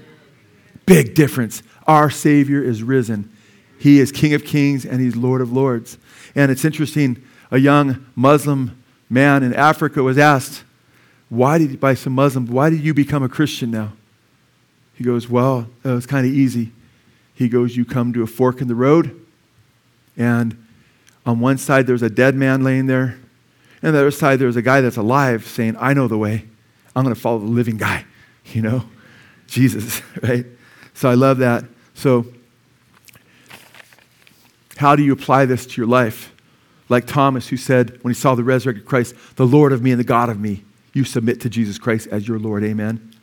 [0.85, 1.63] Big difference.
[1.87, 3.31] Our Savior is risen.
[3.79, 5.97] He is King of kings and he's Lord of lords.
[6.35, 10.63] And it's interesting, a young Muslim man in Africa was asked,
[11.33, 13.93] why did, by some Muslims, why did you become a Christian now?
[14.93, 16.71] He goes, Well, it was kind of easy.
[17.33, 19.19] He goes, You come to a fork in the road,
[20.15, 20.62] and
[21.25, 23.17] on one side there's a dead man laying there,
[23.81, 26.45] and the other side there's a guy that's alive saying, I know the way.
[26.95, 28.05] I'm going to follow the living guy,
[28.45, 28.85] you know?
[29.47, 30.45] Jesus, right?
[30.93, 31.65] So I love that.
[31.93, 32.25] So,
[34.77, 36.33] how do you apply this to your life?
[36.89, 39.99] Like Thomas, who said when he saw the resurrected Christ, the Lord of me and
[39.99, 40.63] the God of me,
[40.93, 42.63] you submit to Jesus Christ as your Lord.
[42.63, 43.13] Amen.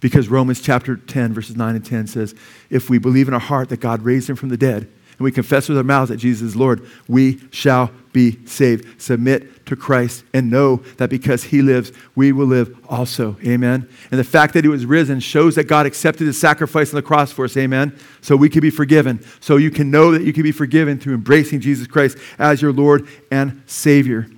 [0.00, 2.34] Because Romans chapter 10, verses 9 and 10 says,
[2.70, 5.32] If we believe in our heart that God raised him from the dead, and we
[5.32, 9.00] confess with our mouths that Jesus is Lord, we shall be saved.
[9.02, 13.36] Submit to Christ and know that because he lives, we will live also.
[13.44, 13.88] Amen.
[14.10, 17.02] And the fact that he was risen shows that God accepted his sacrifice on the
[17.02, 17.56] cross for us.
[17.56, 17.98] Amen.
[18.20, 19.24] So we can be forgiven.
[19.40, 22.72] So you can know that you can be forgiven through embracing Jesus Christ as your
[22.72, 24.28] Lord and Savior.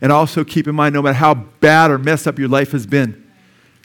[0.00, 2.86] And also keep in mind, no matter how bad or messed up your life has
[2.86, 3.27] been,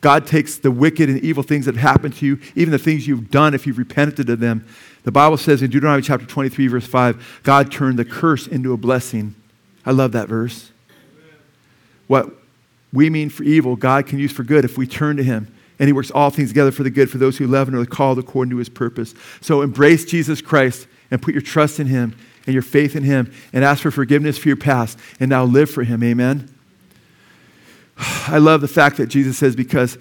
[0.04, 3.08] God takes the wicked and evil things that have happened to you, even the things
[3.08, 4.68] you've done if you've repented of them.
[5.04, 8.78] The Bible says in Deuteronomy chapter 23, verse 5, God turned the curse into a
[8.78, 9.34] blessing.
[9.86, 10.72] I love that verse.
[12.08, 12.34] What
[12.92, 15.48] we mean for evil, God can use for good if we turn to Him.
[15.80, 17.86] And He works all things together for the good for those who love and are
[17.86, 19.16] called according to His purpose.
[19.40, 22.14] So embrace Jesus Christ and put your trust in Him
[22.46, 25.70] and your faith in Him and ask for forgiveness for your past and now live
[25.70, 26.04] for Him.
[26.04, 26.53] Amen.
[27.98, 29.98] I love the fact that Jesus says, because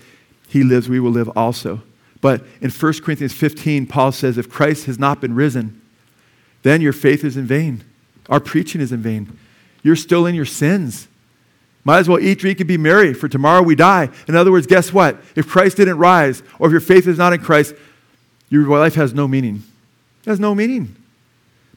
[0.49, 1.83] he lives, we will live also.
[2.21, 5.81] But in 1 Corinthians 15, Paul says, if Christ has not been risen,
[6.63, 7.85] then your faith is in vain.
[8.29, 9.37] Our preaching is in vain.
[9.83, 11.09] You're still in your sins.
[11.85, 14.09] Might as well eat, drink, and be merry, for tomorrow we die.
[14.29, 15.21] In other words, guess what?
[15.35, 17.75] If Christ didn't rise, or if your faith is not in Christ,
[18.49, 19.65] your life has no meaning.
[20.25, 20.95] It has no meaning.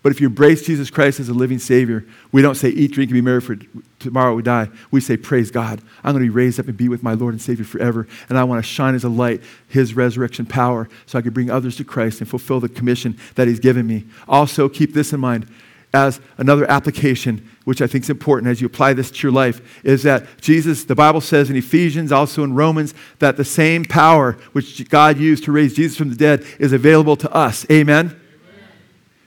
[0.06, 3.10] But if you embrace Jesus Christ as a living Savior, we don't say, eat, drink,
[3.10, 3.58] and be merry, for
[3.98, 4.70] tomorrow we die.
[4.92, 5.82] We say, praise God.
[6.04, 8.08] I'm going to be raised up and be with my Lord and Savior forever.
[8.30, 11.50] And I want to shine as a light His resurrection power so I can bring
[11.50, 14.06] others to Christ and fulfill the commission that He's given me.
[14.28, 15.48] Also, keep this in mind
[15.92, 19.84] as another application, which I think is important as you apply this to your life,
[19.84, 24.34] is that Jesus, the Bible says in Ephesians, also in Romans, that the same power
[24.52, 27.66] which God used to raise Jesus from the dead is available to us.
[27.72, 28.22] Amen?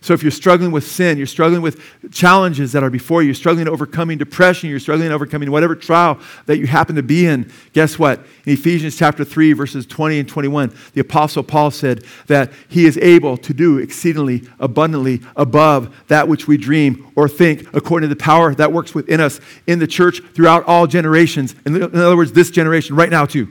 [0.00, 1.80] So if you're struggling with sin, you're struggling with
[2.12, 5.74] challenges that are before you, you're struggling to overcoming depression, you're struggling to overcoming whatever
[5.74, 8.20] trial that you happen to be in, guess what?
[8.46, 12.96] In Ephesians chapter 3, verses 20 and 21, the Apostle Paul said that he is
[12.98, 18.20] able to do exceedingly abundantly above that which we dream or think, according to the
[18.20, 21.56] power that works within us in the church throughout all generations.
[21.66, 23.48] In other words, this generation right now, too,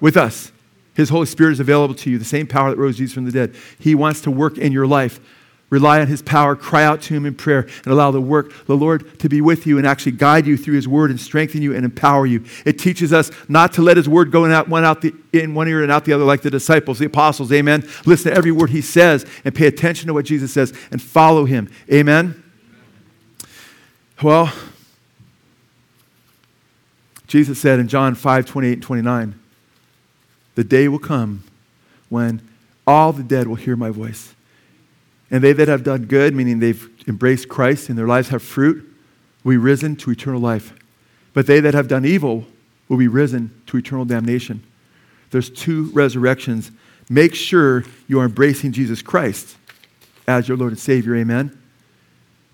[0.00, 0.52] with us.
[0.94, 3.32] His Holy Spirit is available to you, the same power that rose Jesus from the
[3.32, 3.54] dead.
[3.78, 5.20] He wants to work in your life
[5.68, 8.76] Rely on his power, cry out to him in prayer, and allow the work, the
[8.76, 11.74] Lord, to be with you and actually guide you through his word and strengthen you
[11.74, 12.44] and empower you.
[12.64, 15.54] It teaches us not to let his word go in, out, one out the, in
[15.54, 17.52] one ear and out the other like the disciples, the apostles.
[17.52, 17.84] Amen.
[18.04, 21.46] Listen to every word he says and pay attention to what Jesus says and follow
[21.46, 21.68] him.
[21.92, 22.44] Amen.
[24.22, 24.52] Well,
[27.26, 29.40] Jesus said in John 5 28 and 29,
[30.54, 31.42] the day will come
[32.08, 32.40] when
[32.86, 34.32] all the dead will hear my voice
[35.30, 38.88] and they that have done good, meaning they've embraced Christ and their lives have fruit,
[39.42, 40.72] will be risen to eternal life.
[41.32, 42.46] But they that have done evil
[42.88, 44.64] will be risen to eternal damnation.
[45.30, 46.70] There's two resurrections.
[47.08, 49.56] Make sure you are embracing Jesus Christ
[50.26, 51.16] as your Lord and Savior.
[51.16, 51.60] Amen.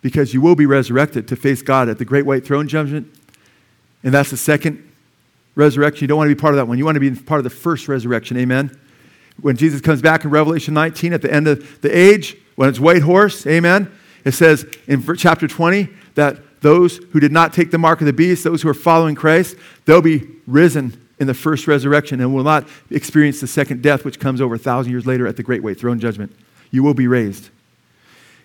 [0.00, 3.14] Because you will be resurrected to face God at the great white throne judgment.
[4.02, 4.90] And that's the second
[5.54, 6.02] resurrection.
[6.02, 6.78] You don't want to be part of that one.
[6.78, 8.36] You want to be part of the first resurrection.
[8.36, 8.76] Amen.
[9.40, 12.80] When Jesus comes back in Revelation 19 at the end of the age, when it's
[12.80, 13.90] white horse, amen,
[14.24, 18.12] it says in chapter 20 that those who did not take the mark of the
[18.12, 22.44] beast, those who are following Christ, they'll be risen in the first resurrection and will
[22.44, 25.62] not experience the second death, which comes over a thousand years later at the great
[25.62, 26.34] white throne judgment.
[26.70, 27.50] You will be raised.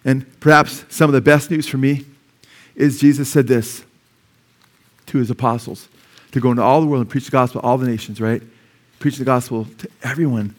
[0.03, 2.05] And perhaps some of the best news for me
[2.75, 3.83] is Jesus said this
[5.07, 5.89] to his apostles
[6.31, 8.41] to go into all the world and preach the gospel to all the nations, right?
[8.99, 10.55] Preach the gospel to everyone,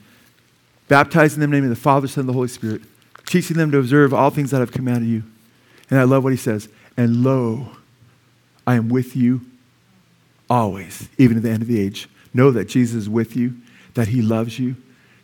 [0.89, 2.83] baptizing them in the name of the Father, Son, and the Holy Spirit,
[3.29, 5.23] teaching them to observe all things that I've commanded you.
[5.91, 6.69] And I love what he says.
[6.97, 7.69] And lo,
[8.67, 9.43] I am with you
[10.51, 12.09] always, even to the end of the age.
[12.35, 13.55] Know that Jesus is with you,
[13.95, 14.77] that he loves you,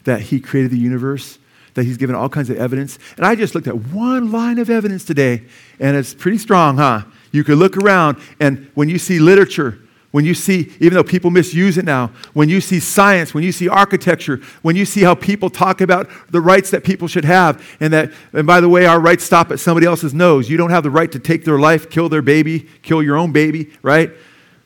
[0.04, 1.38] that he created the universe,
[1.74, 2.98] that he's given all kinds of evidence.
[3.16, 5.42] And I just looked at one line of evidence today,
[5.80, 7.02] and it's pretty strong, huh?
[7.32, 9.78] You could look around, and when you see literature,
[10.14, 13.50] when you see, even though people misuse it now, when you see science, when you
[13.50, 17.60] see architecture, when you see how people talk about the rights that people should have,
[17.80, 20.48] and that, and by the way, our rights stop at somebody else's nose.
[20.48, 23.32] You don't have the right to take their life, kill their baby, kill your own
[23.32, 24.12] baby, right?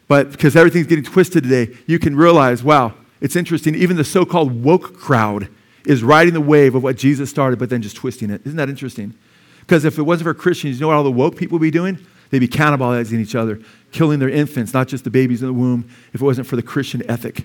[0.06, 2.92] But because everything's getting twisted today, you can realize, wow,
[3.22, 3.74] it's interesting.
[3.74, 5.48] Even the so called woke crowd
[5.86, 8.42] is riding the wave of what Jesus started, but then just twisting it.
[8.44, 9.14] Isn't that interesting?
[9.60, 11.70] Because if it wasn't for Christians, you know what all the woke people would be
[11.70, 11.98] doing?
[12.28, 15.88] They'd be cannibalizing each other, killing their infants, not just the babies in the womb,
[16.12, 17.44] if it wasn't for the Christian ethic.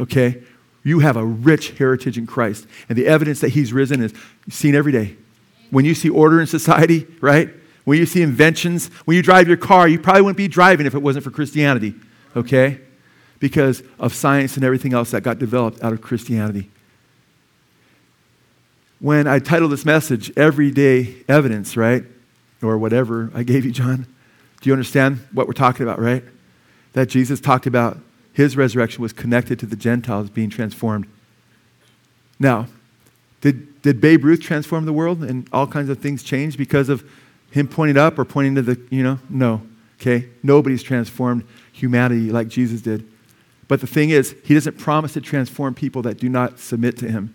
[0.00, 0.42] Okay?
[0.82, 2.66] You have a rich heritage in Christ.
[2.88, 4.12] And the evidence that He's risen is
[4.48, 5.16] seen every day.
[5.70, 7.50] When you see order in society, right?
[7.84, 10.94] When you see inventions, when you drive your car, you probably wouldn't be driving if
[10.94, 11.94] it wasn't for Christianity.
[12.36, 12.80] Okay?
[13.38, 16.70] Because of science and everything else that got developed out of Christianity.
[19.00, 22.04] When I titled this message, Everyday Evidence, right?
[22.62, 24.06] Or whatever I gave you, John
[24.62, 26.24] do you understand what we're talking about, right?
[26.94, 27.98] That Jesus talked about
[28.32, 31.06] his resurrection was connected to the Gentiles being transformed.
[32.38, 32.68] Now,
[33.40, 37.04] did, did Babe Ruth transform the world and all kinds of things change because of
[37.50, 39.18] him pointing up or pointing to the, you know?
[39.28, 39.62] No.
[40.00, 40.28] Okay?
[40.42, 43.06] Nobody's transformed humanity like Jesus did.
[43.66, 47.10] But the thing is, he doesn't promise to transform people that do not submit to
[47.10, 47.34] him.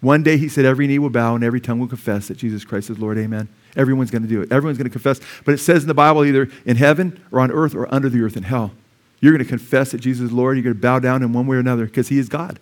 [0.00, 2.64] One day he said, every knee will bow and every tongue will confess that Jesus
[2.64, 3.18] Christ is Lord.
[3.18, 3.48] Amen.
[3.76, 4.50] Everyone's going to do it.
[4.50, 5.20] Everyone's going to confess.
[5.44, 8.20] But it says in the Bible either in heaven or on earth or under the
[8.22, 8.72] earth in hell.
[9.20, 10.56] You're going to confess that Jesus is Lord.
[10.56, 12.58] You're going to bow down in one way or another because he is God.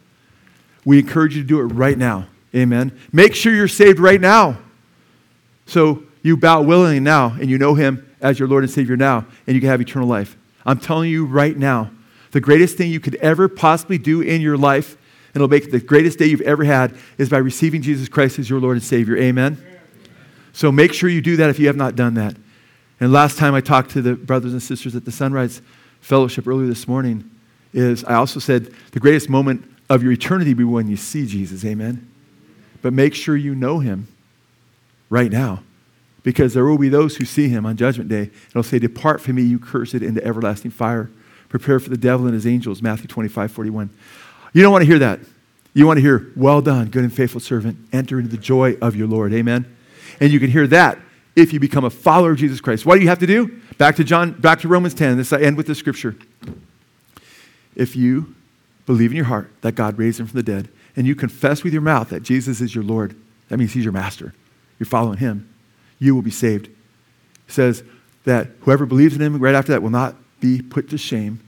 [0.85, 2.26] We encourage you to do it right now.
[2.55, 2.98] Amen.
[3.12, 4.59] Make sure you're saved right now.
[5.66, 9.26] So you bow willingly now and you know him as your Lord and Savior now
[9.47, 10.36] and you can have eternal life.
[10.64, 11.90] I'm telling you right now,
[12.32, 14.97] the greatest thing you could ever possibly do in your life,
[15.28, 18.51] and it'll make the greatest day you've ever had, is by receiving Jesus Christ as
[18.51, 19.16] your Lord and Savior.
[19.16, 19.62] Amen.
[20.59, 22.35] So make sure you do that if you have not done that.
[22.98, 25.62] And last time I talked to the brothers and sisters at the Sunrise
[26.01, 27.30] Fellowship earlier this morning,
[27.72, 31.26] is I also said the greatest moment of your eternity will be when you see
[31.26, 31.64] Jesus.
[31.64, 32.10] Amen.
[32.82, 34.09] But make sure you know him
[35.09, 35.62] right now.
[36.24, 39.20] Because there will be those who see him on Judgment Day and will say, Depart
[39.20, 41.09] from me, you cursed, into everlasting fire.
[41.48, 42.82] Prepare for the devil and his angels.
[42.82, 43.90] Matthew 25, 41.
[44.52, 45.20] You don't want to hear that.
[45.72, 47.78] You want to hear, Well done, good and faithful servant.
[47.93, 49.32] Enter into the joy of your Lord.
[49.32, 49.76] Amen.
[50.20, 50.99] And you can hear that
[51.36, 52.85] if you become a follower of Jesus Christ.
[52.85, 53.61] What do you have to do?
[53.78, 55.16] Back to John, back to Romans 10.
[55.16, 56.16] This I end with the scripture.
[57.77, 58.35] If you
[58.86, 61.73] believe in your heart that God raised him from the dead, and you confess with
[61.73, 63.15] your mouth that Jesus is your Lord,
[63.49, 64.35] that means he's your master.
[64.78, 65.49] You're following him.
[66.01, 66.66] You will be saved.
[66.66, 66.73] It
[67.53, 67.85] says
[68.24, 71.40] that whoever believes in him right after that will not be put to shame,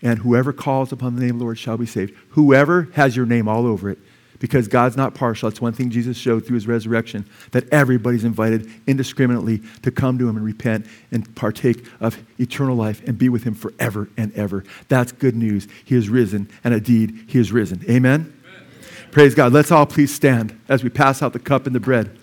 [0.00, 2.14] and whoever calls upon the name of the Lord shall be saved.
[2.30, 3.98] Whoever has your name all over it
[4.38, 5.48] because God's not partial.
[5.48, 10.28] That's one thing Jesus showed through his resurrection that everybody's invited indiscriminately to come to
[10.28, 14.64] him and repent and partake of eternal life and be with him forever and ever.
[14.88, 15.68] That's good news.
[15.84, 17.84] He is risen, and indeed, he is risen.
[17.88, 18.34] Amen?
[18.44, 19.10] Amen?
[19.10, 19.52] Praise God.
[19.52, 22.17] Let's all please stand as we pass out the cup and the bread.